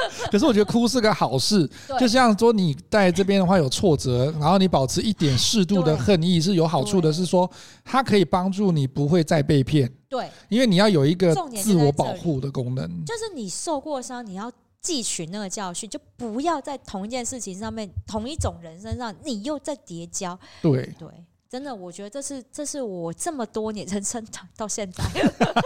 [0.30, 1.66] 可是我觉得哭是个好事，
[1.98, 3.36] 就像说你在这边。
[3.36, 7.48] 的话有挫折，然后你保持一点适度的恨意是有好处的，是说
[7.84, 9.86] 它可以帮助你不会再被骗。
[10.08, 14.50] 对，因为你要有一个自我保护的功能，就，就是你受过伤，你要
[14.82, 20.38] 汲取那个教训，就不要在同一件事情上面、同一种人身上，你又在叠加。
[20.62, 21.08] 对对。
[21.48, 24.24] 真的，我觉得这是这是我这么多年人生
[24.56, 25.04] 到现在，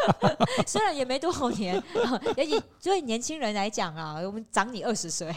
[0.67, 1.83] 虽然也没多少年，
[2.37, 5.35] 也以对年轻人来讲啊，我们长你二十岁，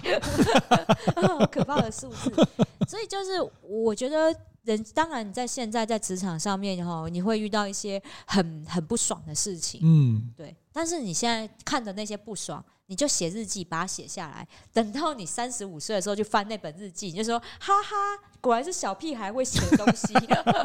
[1.51, 2.31] 可怕的数字。
[2.87, 10.55] 所以就是我觉得人，当然你在现在在职场上面哈，你会遇到一些很很不爽的事情，嗯，对。
[10.71, 12.63] 但是你现在看的那些不爽。
[12.87, 14.45] 你就写日记，把它写下来。
[14.73, 17.95] 等到你三十五岁的时候，去翻那本日记，你就说：“哈哈，
[18.41, 20.13] 果然是小屁孩会写东西，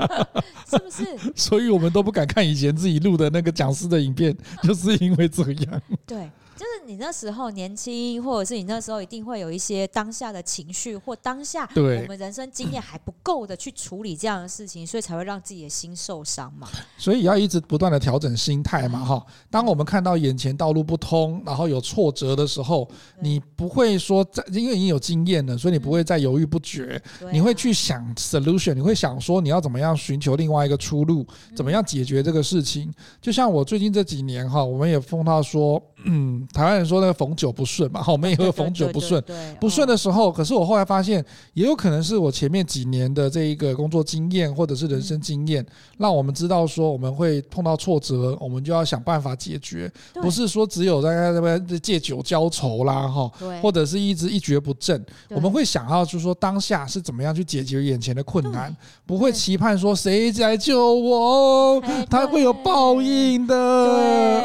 [0.68, 5.82] 是不是？” 所以我们都不敢看以前自己录的那个讲师的影片，就是因为这样。
[6.05, 6.28] 对，
[6.59, 16.66] 就是你那时候年轻，或者是你那时候一定会有一些当下的情绪，或当下我们人生经验还不够的去处理这样的事情，所以才会让自己的心受伤嘛。
[16.96, 19.24] 所以要一直不断的调整心态嘛，哈。
[19.48, 22.88] 当我们看到眼前道路不通，然后有挫折的时候，
[23.20, 27.00] 你不会说在，因为你有经验了，所以你不会再犹豫不决，
[27.30, 32.92] 你会去想 solution，你会想说你要怎么样寻求另外一个出路，怎么样解决这个事情。
[33.20, 39.22] 就像我最近这几年哈，我们也碰到说，嗯，台湾人说那个逢九不顺嘛， 哈，我们也会逢九不顺，
[39.61, 41.24] 不顺的时候，可是我后来发现，
[41.55, 45.64] 也有可能是我前面几年的这一个工作经验或者是人生经验，
[45.99, 53.30] 让我们知道说我们会碰到挫折，我们就要想办法解决，不是说只有在那边借酒浇愁啦，哈，
[53.61, 58.74] 或者是一直一蹶不振，我们会想要就是说当下是怎么样去解决眼前的困难，
[59.05, 63.55] 不会期盼说谁来救我，他会有报应的，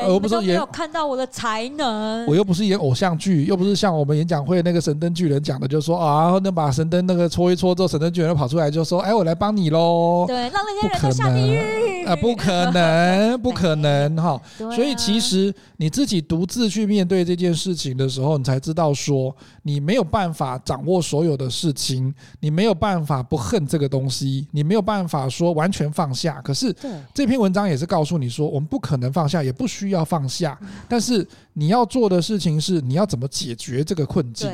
[0.08, 10.24] 我不是也没有看到我的才能，我又不是演偶像剧，又不是像我们演讲会那个神灯巨人讲的，就是说啊，那把神灯那个搓一搓之后，神灯巨人就跑出来就说，哎，我来帮你喽。
[10.26, 14.42] 对，让那些人都下地狱啊，不可能， 不可能哈。
[14.58, 26.42] 所以其实你自己独自去面对这件事情的时候，你才知道说，你没有办法掌握所有的事情，你没有办法不恨这个东西，你没有办法说完全放下。
[26.42, 26.74] 可是
[27.14, 31.28] 这篇文章也是告诉你说，我们不可能放下，也不需要放下，但是。
[31.54, 34.50] 你要做的事情是，你要怎么解决这个困境？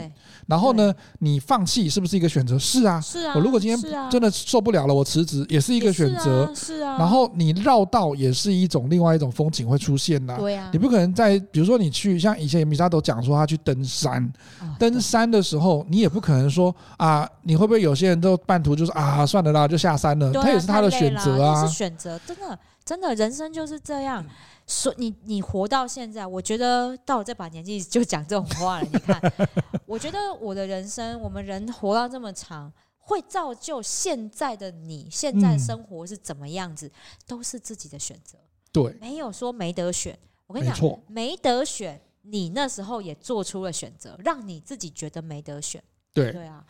[0.47, 2.57] 然后呢，你放弃是不是一个选择？
[2.57, 3.34] 是啊，是啊。
[3.36, 6.51] 我如果今天真的受不了了，我辞职也是一个选择。
[6.55, 6.97] 是啊。
[6.97, 10.36] 然后你绕道也是一种另外一种风景会出现的。
[10.38, 10.69] 对啊。
[10.73, 14.32] 你不可能在，比如说你去像以前米沙都讲说他去登山，
[14.80, 20.34] 登山的时候你也不可能说啊，你会不会有些人都半途就是啊算了啦就下山了？
[20.34, 21.65] 他也是他的选择啊。
[21.65, 24.25] 是选择，真的真的人生就是这样。
[24.70, 28.88] 说你你活到现在，我觉得到我这把年纪就讲这种话了。
[28.93, 29.20] 你看，
[29.88, 36.89] 我觉得我的人生，我们人活到这么长，会造就现在的你，现在生活是怎么样子，
[37.26, 38.38] 都是自己的选择。
[38.72, 40.17] 对，没有说没得选。
[40.45, 45.84] 我跟你讲，没得选，你那时候也做出了选择，让你自己觉得没得选。
[46.13, 46.63] 对，对啊。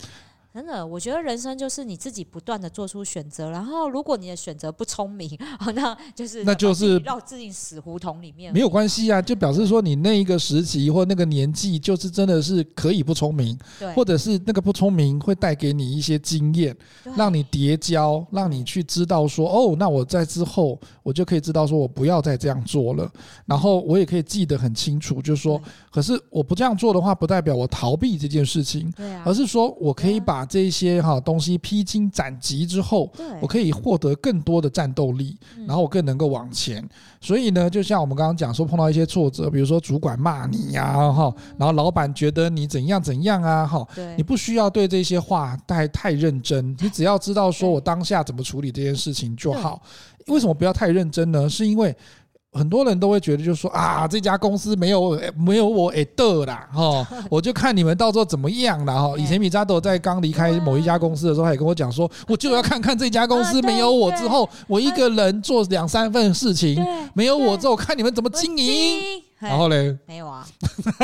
[0.52, 5.30] 真的，我觉得人生就是你自己不断的做出选择，然后如果你的选择不聪明，
[5.76, 8.52] 那就是那就是绕自己死胡同里面。
[8.52, 16.76] 没有关系啊，就表示说你那一个时期或那个年纪，就是真的是可以不聪明，对，或者是那个不聪明会带给你一些经验，
[17.16, 23.10] 让你叠交，让你去知道说，哦，那我在之后我就可以知道说我不要再这样做了，
[23.46, 30.39] 然后我也可以记得很清楚，就是说，可是我不这样做的话，不代表我逃避这件事情，对啊，而是说我可以把。
[30.40, 33.12] 把这些哈东西披荆斩棘之后，
[33.42, 35.38] 我可以获得更多的战斗力，
[35.68, 36.88] 然后我更能够往前。
[37.20, 43.86] 所以呢，就像我们刚刚讲说，碰到一些挫折，比如说主管骂你呀，哈，然后老板觉得你怎样怎样啊，哈，
[44.16, 49.82] 你不需要对这些话太太认真， 你只要知道说我当下怎么处理这件事情就好。
[50.28, 51.50] 为什么不要太认真呢？
[51.50, 51.94] 是因为。
[52.52, 59.16] 很多人都会觉得，就是说啊，这家公司没有没有我哎的啦，哈， 我就看你们到时候怎么样了哈。
[59.18, 66.84] 以前米扎朵在刚离开某一家公司的时候，他也跟我讲说，我就要看看这家公司没有我之后，我一个人做两三份事情，
[67.14, 69.00] 没有我之后，看你们怎么经营。
[69.38, 70.46] 然后嘞，没有啊，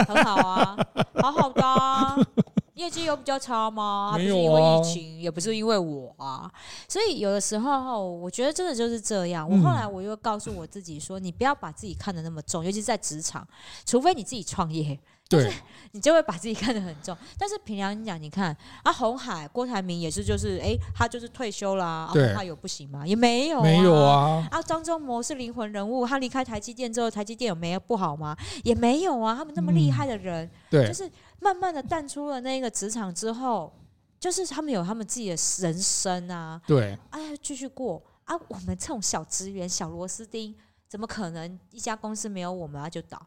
[0.08, 0.76] 很好啊，
[1.22, 2.18] 好好的啊。
[2.76, 4.12] 业绩有比较差吗？
[4.14, 6.50] 不是因为疫情，也不是因为我啊。
[6.88, 9.50] 所以有的时候，我觉得真的就是这样。
[9.50, 13.48] 我后来我又告诉我自己说，你不要把自己看得那么重，尤其是在职场，
[13.86, 15.52] 除非你自己创业，对，
[15.92, 17.18] 你就会把自己看得很重。
[17.38, 23.06] 但是平常你讲，你看啊，红海郭台铭也是，就是哎，他就是退休啦，啊，他有不行吗？
[23.06, 24.48] 也没有，没有啊。
[24.52, 28.36] 啊，张忠谋是灵魂人物，他离开台积电之后，台积电有没有不好吗？
[28.64, 29.36] 也没有啊。
[29.36, 31.10] 他们那么厉害的人，对，就是。
[31.42, 33.72] 慢慢的淡出了那个职场之后，
[34.20, 38.34] 就是他们有他们自己的人生啊，对，哎，继续过啊。
[38.48, 40.56] 我们这种小职员、小螺丝钉，
[40.88, 43.22] 怎么可能一家公司没有我们啊就倒？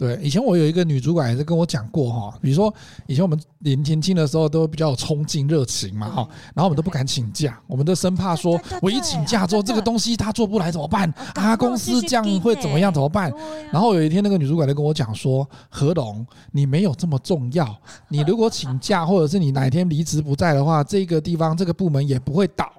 [0.00, 2.72] 对，以前我有一个女主管也是跟我讲过哈，比如说
[3.06, 11.54] 以前我们年轻轻的时候都比较有冲劲、热情嘛哈，然后我们都不敢请假，我们都生怕说我一请假之后这个东西他做不来怎么办啊？
[11.54, 13.30] 公司这样会怎么样怎么办？
[13.70, 17.78] 然后有一天那个女主管就跟我讲说：“何龙，你没有这么重要，
[18.08, 22.72] 你如果请假或者是你哪天离职不在的话，这个地方这个部门也不会倒。”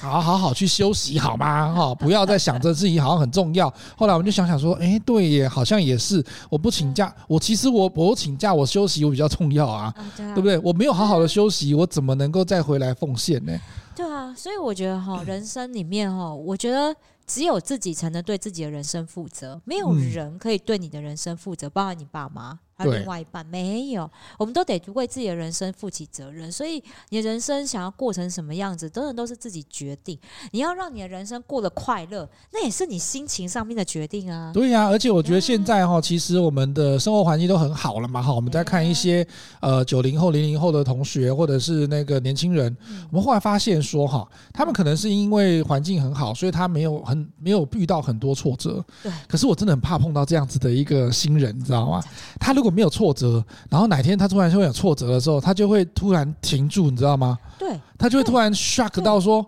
[0.00, 1.72] 好好好去休息好吗？
[1.72, 3.72] 哈，不要再想着自己好像很重要。
[3.96, 6.24] 后来我们就想想说，哎，对耶，好像也是。
[6.50, 10.58] 我不请假，我其实我我请假，我休息我比较重要啊，对不对？
[10.58, 13.56] 我没有好好的休息，我怎么能够再回来奉献呢？
[13.94, 16.94] 对啊，所以我觉得哈， 人生里面哈，我觉得
[17.26, 22.58] 只有自己才能对自己的人生负责，没有人可以对你的人生负责，包括你爸妈。
[22.74, 26.50] 还有另外一半没有，我们都得为自己的人生负起责任。
[26.50, 30.18] 所以你的人生想要过成什么样子，当然都是自己决定。
[30.50, 34.50] 你要让你的人生过得快乐，那也是你心情上面的决定啊。
[34.52, 38.22] 对呀、啊，而且我觉得现在哈，其实我们的生活环境都很好了嘛。
[38.22, 39.26] 哈，我们在看一些
[39.60, 42.74] 呃九零后、零零后的同学，或者是那个年轻人，
[43.10, 48.84] 我们后来发现说哈，他们可能是因为环境很好，所以他没有很没有遇到很多挫折。
[49.02, 49.12] 对。
[49.28, 52.02] 可是我真的很怕碰到这样子的一个新人，你知道吗？
[52.40, 57.38] 他如果没有挫折，然后哪天他突然就会有挫折的时候，他就会突然停住，你知道吗？
[57.58, 59.44] 对，他就会突然 shock 到说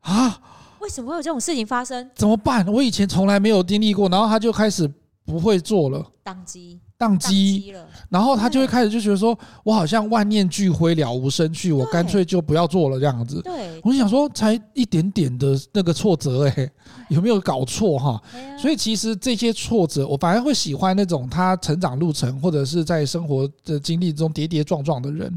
[0.00, 0.40] 啊，
[0.80, 2.10] 为什么会有这种事情发生？
[2.14, 2.66] 怎么办？
[2.68, 4.90] 我以前从来没有经历过，然后他就开始
[5.24, 6.80] 不会做了，当机。
[7.02, 7.74] 宕机，
[8.08, 13.42] 然后他就会开始就觉得说，我好像万念俱灰，了无生趣，我干脆就不要做了这样子。
[13.42, 16.70] 对，我就想说，才一点点的那个挫折，哎，
[17.08, 18.22] 有没有搞错哈？
[18.56, 25.36] 所以其实这些挫折，我反而会喜欢那种他成长路程或者是在生活的经历中跌跌撞撞的人。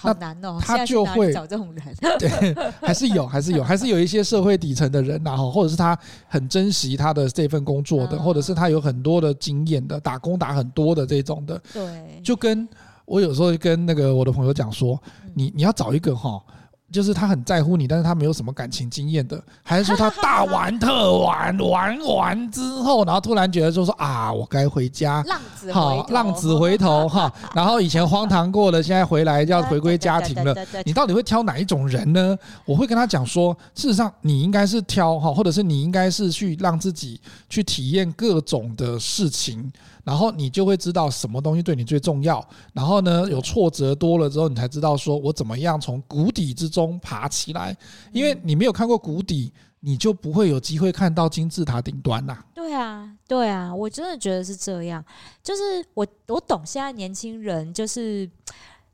[0.00, 1.84] 好难哦，他就会找这种人，
[2.18, 12.66] 对，还是有，还是有，还是有一些社会底层的人，然后或者是他很珍惜他的这份工作的，或者是他有很多的经验的，打工打很多的这种的，对，就跟
[13.04, 15.00] 我有时候跟那个我的朋友讲说，
[15.34, 16.42] 你你要找一个哈。
[16.90, 32.36] 就是他很在乎你，但是他没有什么感情经验的，还是说他 大玩特玩，玩完之后，然后突然觉得就说啊，我该回家，浪子好，浪子回头哈，然后以前荒唐过了，现在回来要回归家庭了，你到底会挑哪一种人呢？
[32.64, 39.72] 我会跟他讲说，事实上你应该是挑哈，或者是你应该是去让自己去体验各种的事情。
[40.02, 42.42] 然后你就会知道什么东西对你最重要。
[42.72, 47.76] 然后呢，有挫折多了之后，你才知道说我怎么样从谷底之中爬起来。
[48.12, 52.44] 因为你没有看过谷底，你就不会有机会看到金字塔顶端呐。
[52.54, 55.04] 对啊，对啊，我真的觉得是这样。
[55.42, 55.62] 就是
[55.94, 58.30] 我我懂现在年轻人就是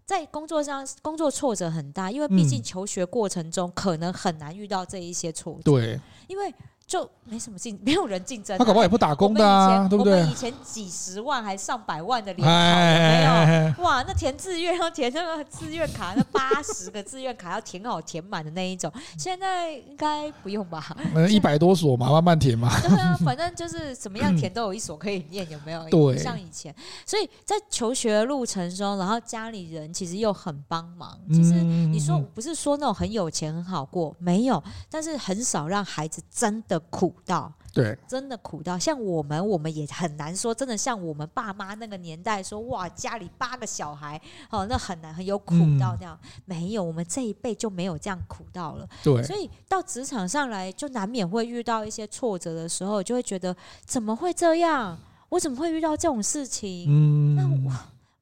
[0.05, 5.61] 在工作上工作挫折很大，因为毕竟求学过程中可能很难遇到这一些挫折。
[5.63, 6.55] 对，因为。
[6.87, 8.57] 就没什么竞，没有人竞争。
[8.57, 10.13] 他搞不好也不打工的啊，对不对？
[10.13, 13.83] 我们以前几十万还上百万的联考没有？
[13.83, 20.97] 哇，那填志愿要填那个志愿卡，那 八十个志愿卡要填好填满的那一种，现在应该不用吧？
[21.29, 22.71] 一百多所嘛，慢慢填嘛。
[22.87, 25.83] 对啊， 反正就是怎么样填都有一所可以念，有没有？
[25.91, 26.73] 对，像以前，
[27.05, 31.19] 所以在求学的路程中，然后家里人其实又很帮忙。
[31.33, 36.76] 其实你说不是说那种很有钱很好过，没有，但是很少让孩子真的。
[36.81, 44.21] 苦到对，真的苦到像我们，我们也很难说，真的像我们爸妈那个年代说，哇，家里八个小孩，
[44.51, 46.19] 哦，那很难，很有苦到这样。
[46.23, 48.89] 嗯、没有，我们这一辈就没有这样苦到了。
[49.03, 53.55] 对，所以到职场上来，就难免会遇到一些挫折的时候，就会觉得
[53.85, 54.99] 怎么会这样？
[55.29, 56.87] 我怎么会遇到这种事情？
[56.89, 57.77] 嗯，那我。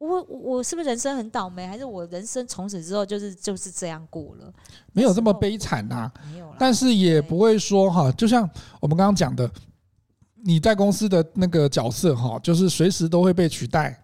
[0.05, 4.53] 我我是不是人生很倒霉，还是我人生从此之后就是就是这样过了？
[4.93, 8.49] 没有这么悲惨呐、啊，没有，但是也不会说哈，就像
[8.81, 9.51] 我们刚刚讲的，
[10.45, 14.04] 你在公司的那个角色哈，就是随时都会被取代。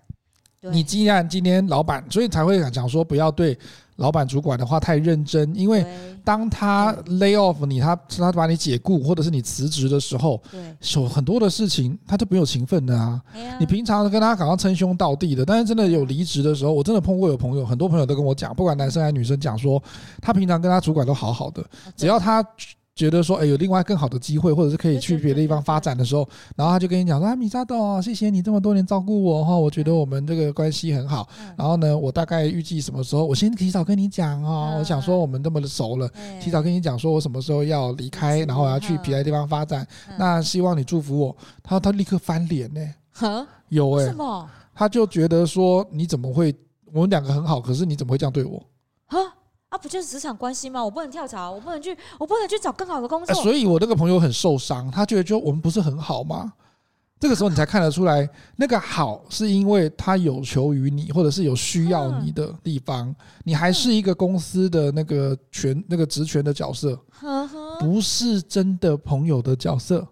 [0.72, 3.58] 你既然今天老板，所以才会讲说不要对。
[3.96, 5.84] 老板主管的话太认真，因为
[6.24, 10.42] 当他 lay off 你，他他把你解雇或者是你辞职的时候，
[10.96, 13.20] 有很多的事情他都没有情分的啊。
[13.58, 19.82] 你平常跟他好像称兄道弟的，但是真的有离职的时候，我真的碰过有朋友，很多朋友都跟我讲，不管男生还是女生，讲说
[20.22, 21.62] 他平常跟他主管都好好的，
[21.94, 22.42] 只要他。
[23.01, 31.26] 觉得说，哎，有另外更好的机会，或者是可以去别的地方发展的时候，然后他就跟你讲说，啊，米沙豆，谢谢你这么多年照顾我哈，我觉得我们这个关系很好。
[31.57, 36.07] 然后呢，我大概预计什么时候，我先提早跟你讲哦，我想说我们这么的熟了，
[36.42, 39.86] 提早跟你讲说我什么时候要离开，然后我要去别的地方发展，
[40.18, 41.34] 那希望你祝福我。
[41.62, 44.14] 他他立刻翻脸呢，有哎，
[44.74, 46.55] 他就觉得说，你怎么会，
[46.92, 48.62] 我们两个很好，可是你怎么会这样对我？
[49.07, 49.16] 啊，
[49.78, 50.84] 不就是职场关系吗？
[50.84, 53.34] 我不能跳槽，我不能去，我不能去找更好的工作。
[53.42, 56.52] 所以，我那个朋友很受伤，他觉得就我们不是很好吗？
[57.18, 63.14] 这个时候，你才看得出来，那个好是因为他有求于你，或者是有需要你的地方，
[63.44, 66.98] 你还是一个公司的那个权、那个职权的角色，
[67.78, 70.06] 不是真的朋友的角色。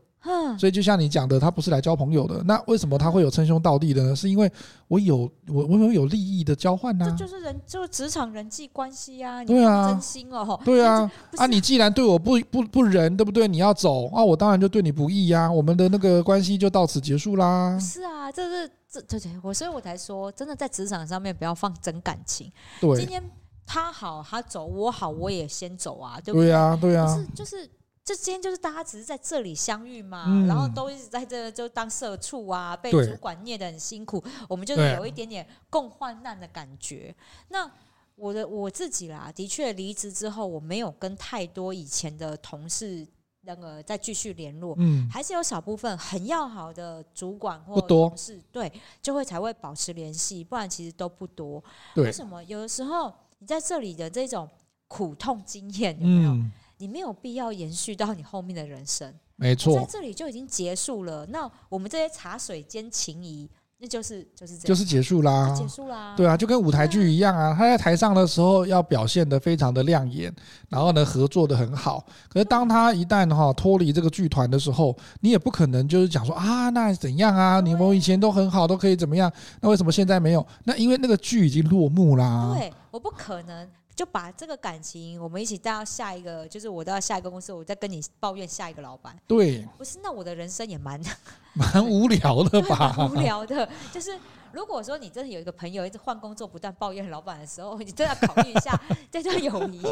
[0.56, 2.40] 所以就像你讲的，他不是来交朋友的。
[2.44, 4.14] 那为什么他会有称兄道弟的呢？
[4.14, 4.50] 是因为
[4.86, 7.04] 我有我我有有利益的交换呐。
[7.10, 9.44] 这就是人，就是职场人际关系啊。
[9.44, 10.58] 对啊，真心哦。
[10.64, 11.10] 对啊。
[11.36, 13.48] 啊，你既然对我不不不仁，对不对？
[13.48, 15.50] 你要走啊，我当然就对你不义呀。
[15.50, 17.78] 我们的那个关系就到此结束啦。
[17.78, 22.50] 是啊，这是这这这，我所以我才说，真的在职场上面不要放真感情。
[22.80, 22.96] 对。
[22.96, 23.22] 今天
[23.66, 26.48] 他好，他走，我好，我也先走啊，对不对？
[26.48, 27.06] 对啊，对啊。
[27.14, 27.68] 是就是。
[28.08, 37.14] 这今天就是大家只是在这里相遇嘛，嗯、然后都一直在这就当社畜啊，被主管念的很辛苦，我们就是有一点点共患难的感觉。
[37.48, 37.70] 那
[38.14, 43.06] 我的我自己啦，的确离职之后，我没有跟太多以前的同事
[43.42, 51.62] 那个再继续联络，嗯，还是有少部分很要好的主管或同事，对，就会才会保持联系，不然其实都不多。
[51.96, 52.42] 为什么？
[52.44, 54.48] 有的时候你在这里的这种
[54.86, 56.30] 苦痛经验有没有？
[56.30, 61.26] 嗯你没有必要延续到你后面的人生，没错，在这里就已经结束了。
[61.26, 66.14] 那我们这些茶水间情谊，那就是就是这样，就是结束啦，结束啦。
[66.16, 67.52] 对啊，就跟舞台剧一样啊。
[67.52, 70.32] 他在台上的时候要表现的非常的亮眼，
[70.68, 72.04] 然后呢合作的很好。
[72.28, 77.60] 可是当他一旦哈脱离这个剧团的时候，你也不可能就是讲说啊，那怎样啊？
[77.60, 79.32] 你们以前都很好，都可以怎么样？
[79.60, 80.46] 那为什么现在没有？
[80.64, 82.54] 那因为那个剧已经落幕啦。
[82.56, 83.68] 对，我不可能。
[83.98, 89.18] 就把这个感情，我们一起带到下一个，就是我到下一个公司，我再跟你抱怨下一个老板。
[89.26, 91.02] 对，不是，那我的人生也蛮
[91.52, 92.94] 蛮无聊的吧？
[93.12, 94.16] 无聊的，就是
[94.52, 98.80] 如果说你真的有一个朋友一直换工作，不断抱怨老板的时候，你真的要考虑一下
[99.10, 99.82] 这段友谊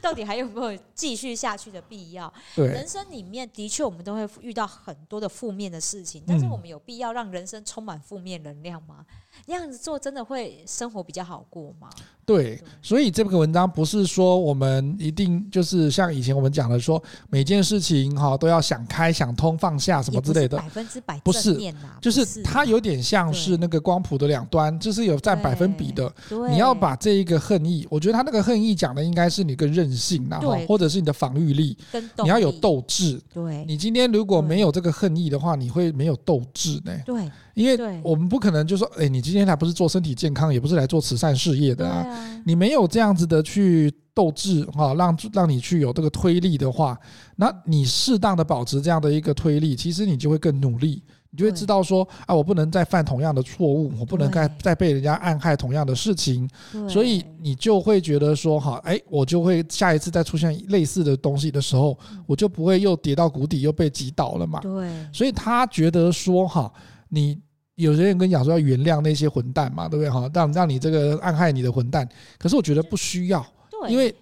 [0.00, 2.32] 到底还有没有继续下去的必要。
[2.56, 9.06] 对，人生里面的确我们都会遇到很多的负面的事情，但是我们有必要让人生充满负面能量吗？
[9.46, 11.88] 那样子做真的会生活比较好过吗？
[12.26, 21.54] 对，所以这个文章不是说我们一定就是像以前我们讲的说每件事情哈都要想开、想通、放下什么之类的，百分之百不是，
[22.00, 22.24] 就是。
[22.42, 26.12] 它有点像是那个光谱的两端，就是有占百分比的。
[26.50, 31.76] 你要把这一个恨意，我觉得他那个恨意讲的应该是你个韧性然后，或者是你的防御力，
[32.22, 33.20] 你要有斗志。
[33.32, 36.92] 对，你今天如果没有这个恨意的话，你会没有斗志呢。
[37.04, 37.30] 对。
[37.54, 42.04] 因为我们不可能就说，哎，你今天来不是做身体健康，也不是来做慈善事业的啊。
[42.44, 46.98] 你没有这样子的去斗志哈，让让你去有这个推力的话，
[47.36, 56.48] 那你适当的保持这样的一个推力，其实你就会更努力，你就会知道说，啊，我不能再犯同样的错误，我不能再再被人家暗害同样的事情，
[56.88, 64.60] 所以你就会觉得说，哈，哎，我就会下一次再出现类似的东西的时候，我就不会又跌到谷底，又被击倒了嘛。
[64.60, 66.72] 对，所以他觉得说，哈，
[67.08, 67.40] 你。
[67.76, 70.08] 有些人跟你讲说要原谅那些混蛋嘛，对不对？
[70.08, 74.14] 哈，让让你这个暗害你的混蛋，可是我觉得不需要，对，因为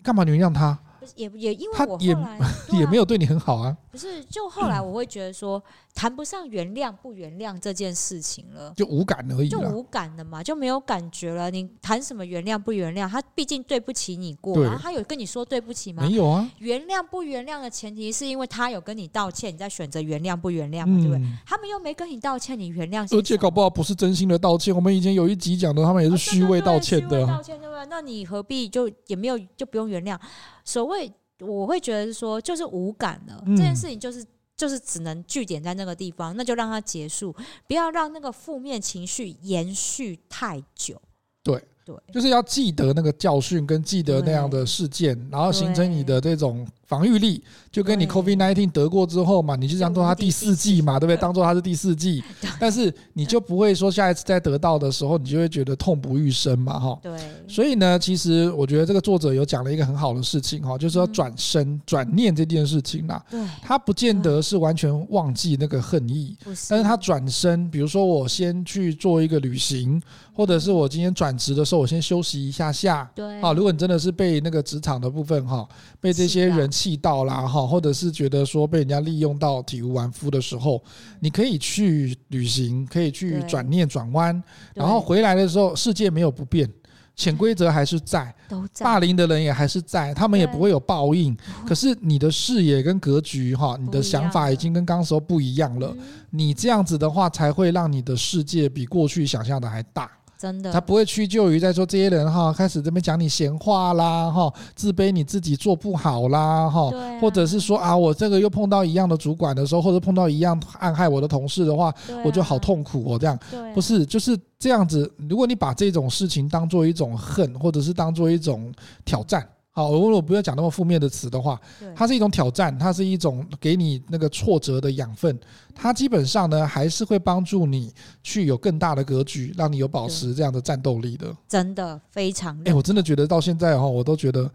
[0.00, 0.78] 干嘛你原谅他？
[1.16, 2.38] 也也因为我后来
[2.70, 3.76] 也 也没有对你很好啊。
[3.90, 5.60] 不是，就后来我会觉得说，
[6.00, 11.50] 谈不上原谅不原谅这件事情了，就无感而已，就无感了嘛，就没有感觉了。
[11.50, 13.06] 你谈什么原谅不原谅？
[13.06, 16.02] 他毕竟对不起你过，然后他有跟你说对不起吗？
[16.02, 16.50] 没有啊。
[16.56, 21.22] 原谅不原谅的前提是因为他有跟你道歉，你再选择原谅不原谅嘛，对不对？
[21.44, 23.06] 他们又没跟你道歉，你原谅？
[23.14, 24.74] 而且搞不好不是真心的道歉。
[24.74, 27.26] 我们以前有一集讲的，他们也是虚伪道歉的。
[27.26, 27.84] 道歉对不对？
[27.90, 30.18] 那你何必就也没有就不用原谅？
[30.64, 31.12] 所谓。
[31.42, 34.22] 我会觉得说，就是无感了，这件事情就是
[34.60, 37.34] 就是只能据点在那个地方，那就让它结束，
[37.66, 41.00] 不要让那个负面情绪延续太久。
[41.42, 41.64] 对。
[41.82, 51.16] 对，就是要记得那个教训，跟记得那样的事件，然后形成你的这种防御力，就跟你 COVID nineteen 得过之后嘛，你就当做它第四季嘛，对不对？
[51.16, 52.22] 当做它是第四季，
[52.60, 56.98] 但是你就不会说下一次再得到的时候，你就会觉得痛不欲生嘛，哈。
[57.02, 57.12] 对。
[57.48, 66.36] 所以呢，其实我觉得这个作者有讲了一个很好的事情哈，就是要转身转念这件事情啦，对，他不见得是完全忘记那个恨意，
[66.68, 70.00] 但是他转身，比如说我先去做一个旅行，
[70.32, 71.80] 或者是我今天转职的时候。
[71.80, 73.54] 我先休息一下下，对，啊。
[73.54, 75.66] 如果你真的是被那个职场的部分哈，
[75.98, 80.82] 被这些人气到啦哈，或者是觉得说被人家利用到体无完肤的时候，
[81.20, 86.66] 你可以去旅行，可以去转念转弯，然后回来的时候，世界没有不变，
[87.14, 88.34] 潜规则还是在，
[88.78, 91.36] 霸凌的人也还是在，他们也不会有报应。
[91.66, 95.94] 可是你的视野跟格局哈，你的想法已经跟刚时候不一样了。
[96.30, 100.10] 你这样子的话，才会让你的世界比过去想象的还大。
[100.40, 113.38] 真的，他不会屈就于在说这些人哈，开始这边讲你闲话啦哈，自卑你自己做不好啦哈，或者是说啊，我这个又碰到一样的主管的时候，或者碰到一样暗害我的同事的话，我就好痛苦哦，这样，
[113.74, 115.12] 不是就是这样子。
[115.28, 118.72] 如果你把这种事情当做一种恨，或者是当做一种
[119.04, 119.46] 挑战。
[119.72, 121.58] 好，如果不要讲那么负面的词的话，
[121.94, 125.38] 它是一种挑战，它是一种给你那个挫折的养分，
[125.72, 131.32] 它基本上呢还是会帮助你去有更大的格局，让你有保持这样的战斗力的。
[131.48, 132.60] 真的非常。
[132.64, 134.50] 哎，我真的觉得到现在哈，我都觉得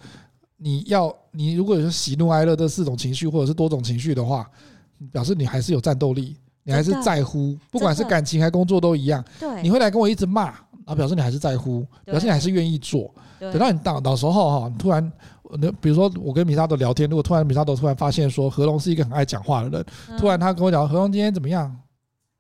[0.58, 4.46] 你要你如果有喜怒哀乐这四种情绪，或者是多种情绪的话，
[5.14, 9.24] 表示你还是有战斗力，你还是在乎，不管是感情还工作都一样。
[9.40, 10.54] 对，你会来跟我一直骂。
[10.86, 13.12] 啊，表示你还是在乎，表示你还是愿意做。
[13.40, 15.12] 等到你到到时候哈，突然
[15.58, 21.76] 那比如说我跟米萨德聊天，如果突然米萨德突然发现说何龙是一个很爱讲话的人，嗯、突然他跟我讲何龙今天怎么样？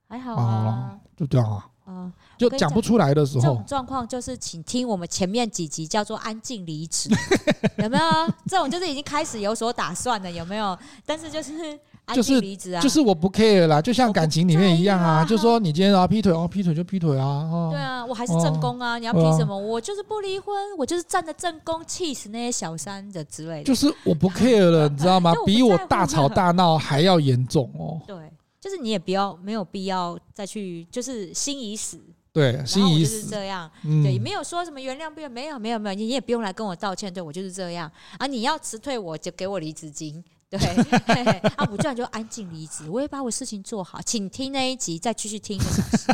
[0.07, 1.67] 还好啊，就这样啊。
[1.87, 7.11] 嗯，就讲不出来的时候，这种状况就是，请听我们前面几集叫做“安静离职”，
[7.77, 8.03] 有没有？
[8.47, 10.75] 这种就是已经开始有所打算了，有没有？
[11.05, 19.57] 但是就是安静离职啊，就是我不 care 啦，就像感情里面一样啊，就说你今天要劈腿哦，劈腿就劈腿啊，对啊，我还是正宫啊，你要劈什么？
[19.57, 23.63] 我就是不离婚，我就是站在正宫，气死那些小三的之类的。
[23.63, 25.33] 就是我不 care 了， 你知道吗？
[25.45, 28.01] 比我大吵大闹还要严重哦。
[28.07, 28.15] 对。
[28.61, 32.01] 就是你也不要没有必要再去，就是心已死，
[32.33, 40.23] 对，心已死就是这样，嗯、对，没有说什么原谅不原谅，没有没有没有，你也不用来跟我道歉，对我就是这样啊，你要辞退我就给我离职金。
[40.49, 40.59] 对，
[41.55, 46.13] 啊，我这样就安静离职，我也把我事情做好，请听那一集，再继续听一个小时。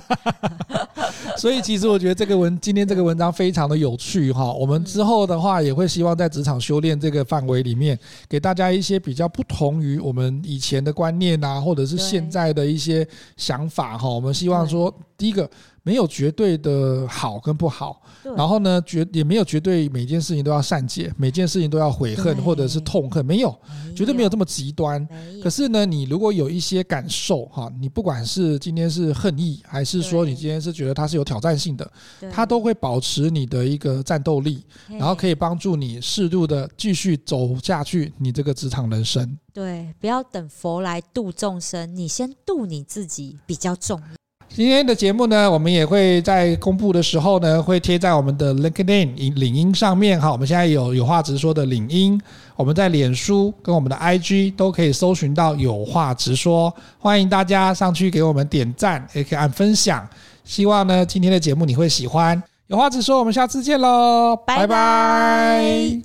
[1.38, 4.52] 所以，其实我觉得这个文今天这个文章非常的有趣哈。
[4.54, 7.98] 我们之后的话也会希望在职场修炼这个范围里面，
[8.28, 13.08] 给大家一些比较不同于我们以前的观念啊，或者是现在的一些
[13.38, 14.10] 想法哈。
[14.10, 15.50] 我们希望说，第一个。
[15.84, 18.04] 没有绝对的好跟不好，
[18.38, 23.60] 然后呢，绝也没有绝对每件事情都要善解，每件事情都要悔恨或者是痛恨，没有，
[23.96, 25.04] 绝对没有这么极端。
[25.42, 31.92] 可是呢，你如果有一些感受哈，你不管是今天是恨意，还是说你今天是觉得它是有挑战性的，
[32.32, 39.38] 它都会保持你的一个战斗力，然后可以帮助你适度的继续走下去，你这个职场人生。
[39.54, 44.06] 对，不要等佛来度众生，你先度你自己比较重要。
[44.54, 50.30] 今天的节目呢，我们也会在公布的时候呢，会贴在我们的 LinkedIn 领英上面哈。
[50.30, 52.20] 我们现在有有话直说的领英，
[52.58, 60.06] 我们在脸书跟我们的 IG 都可以搜寻到有话直说，欢迎大家上去给我们点赞，也可以按分享。
[60.52, 62.44] 希望呢今天的节目你会喜欢。
[62.68, 66.02] 有话直说我们下次见喽拜拜。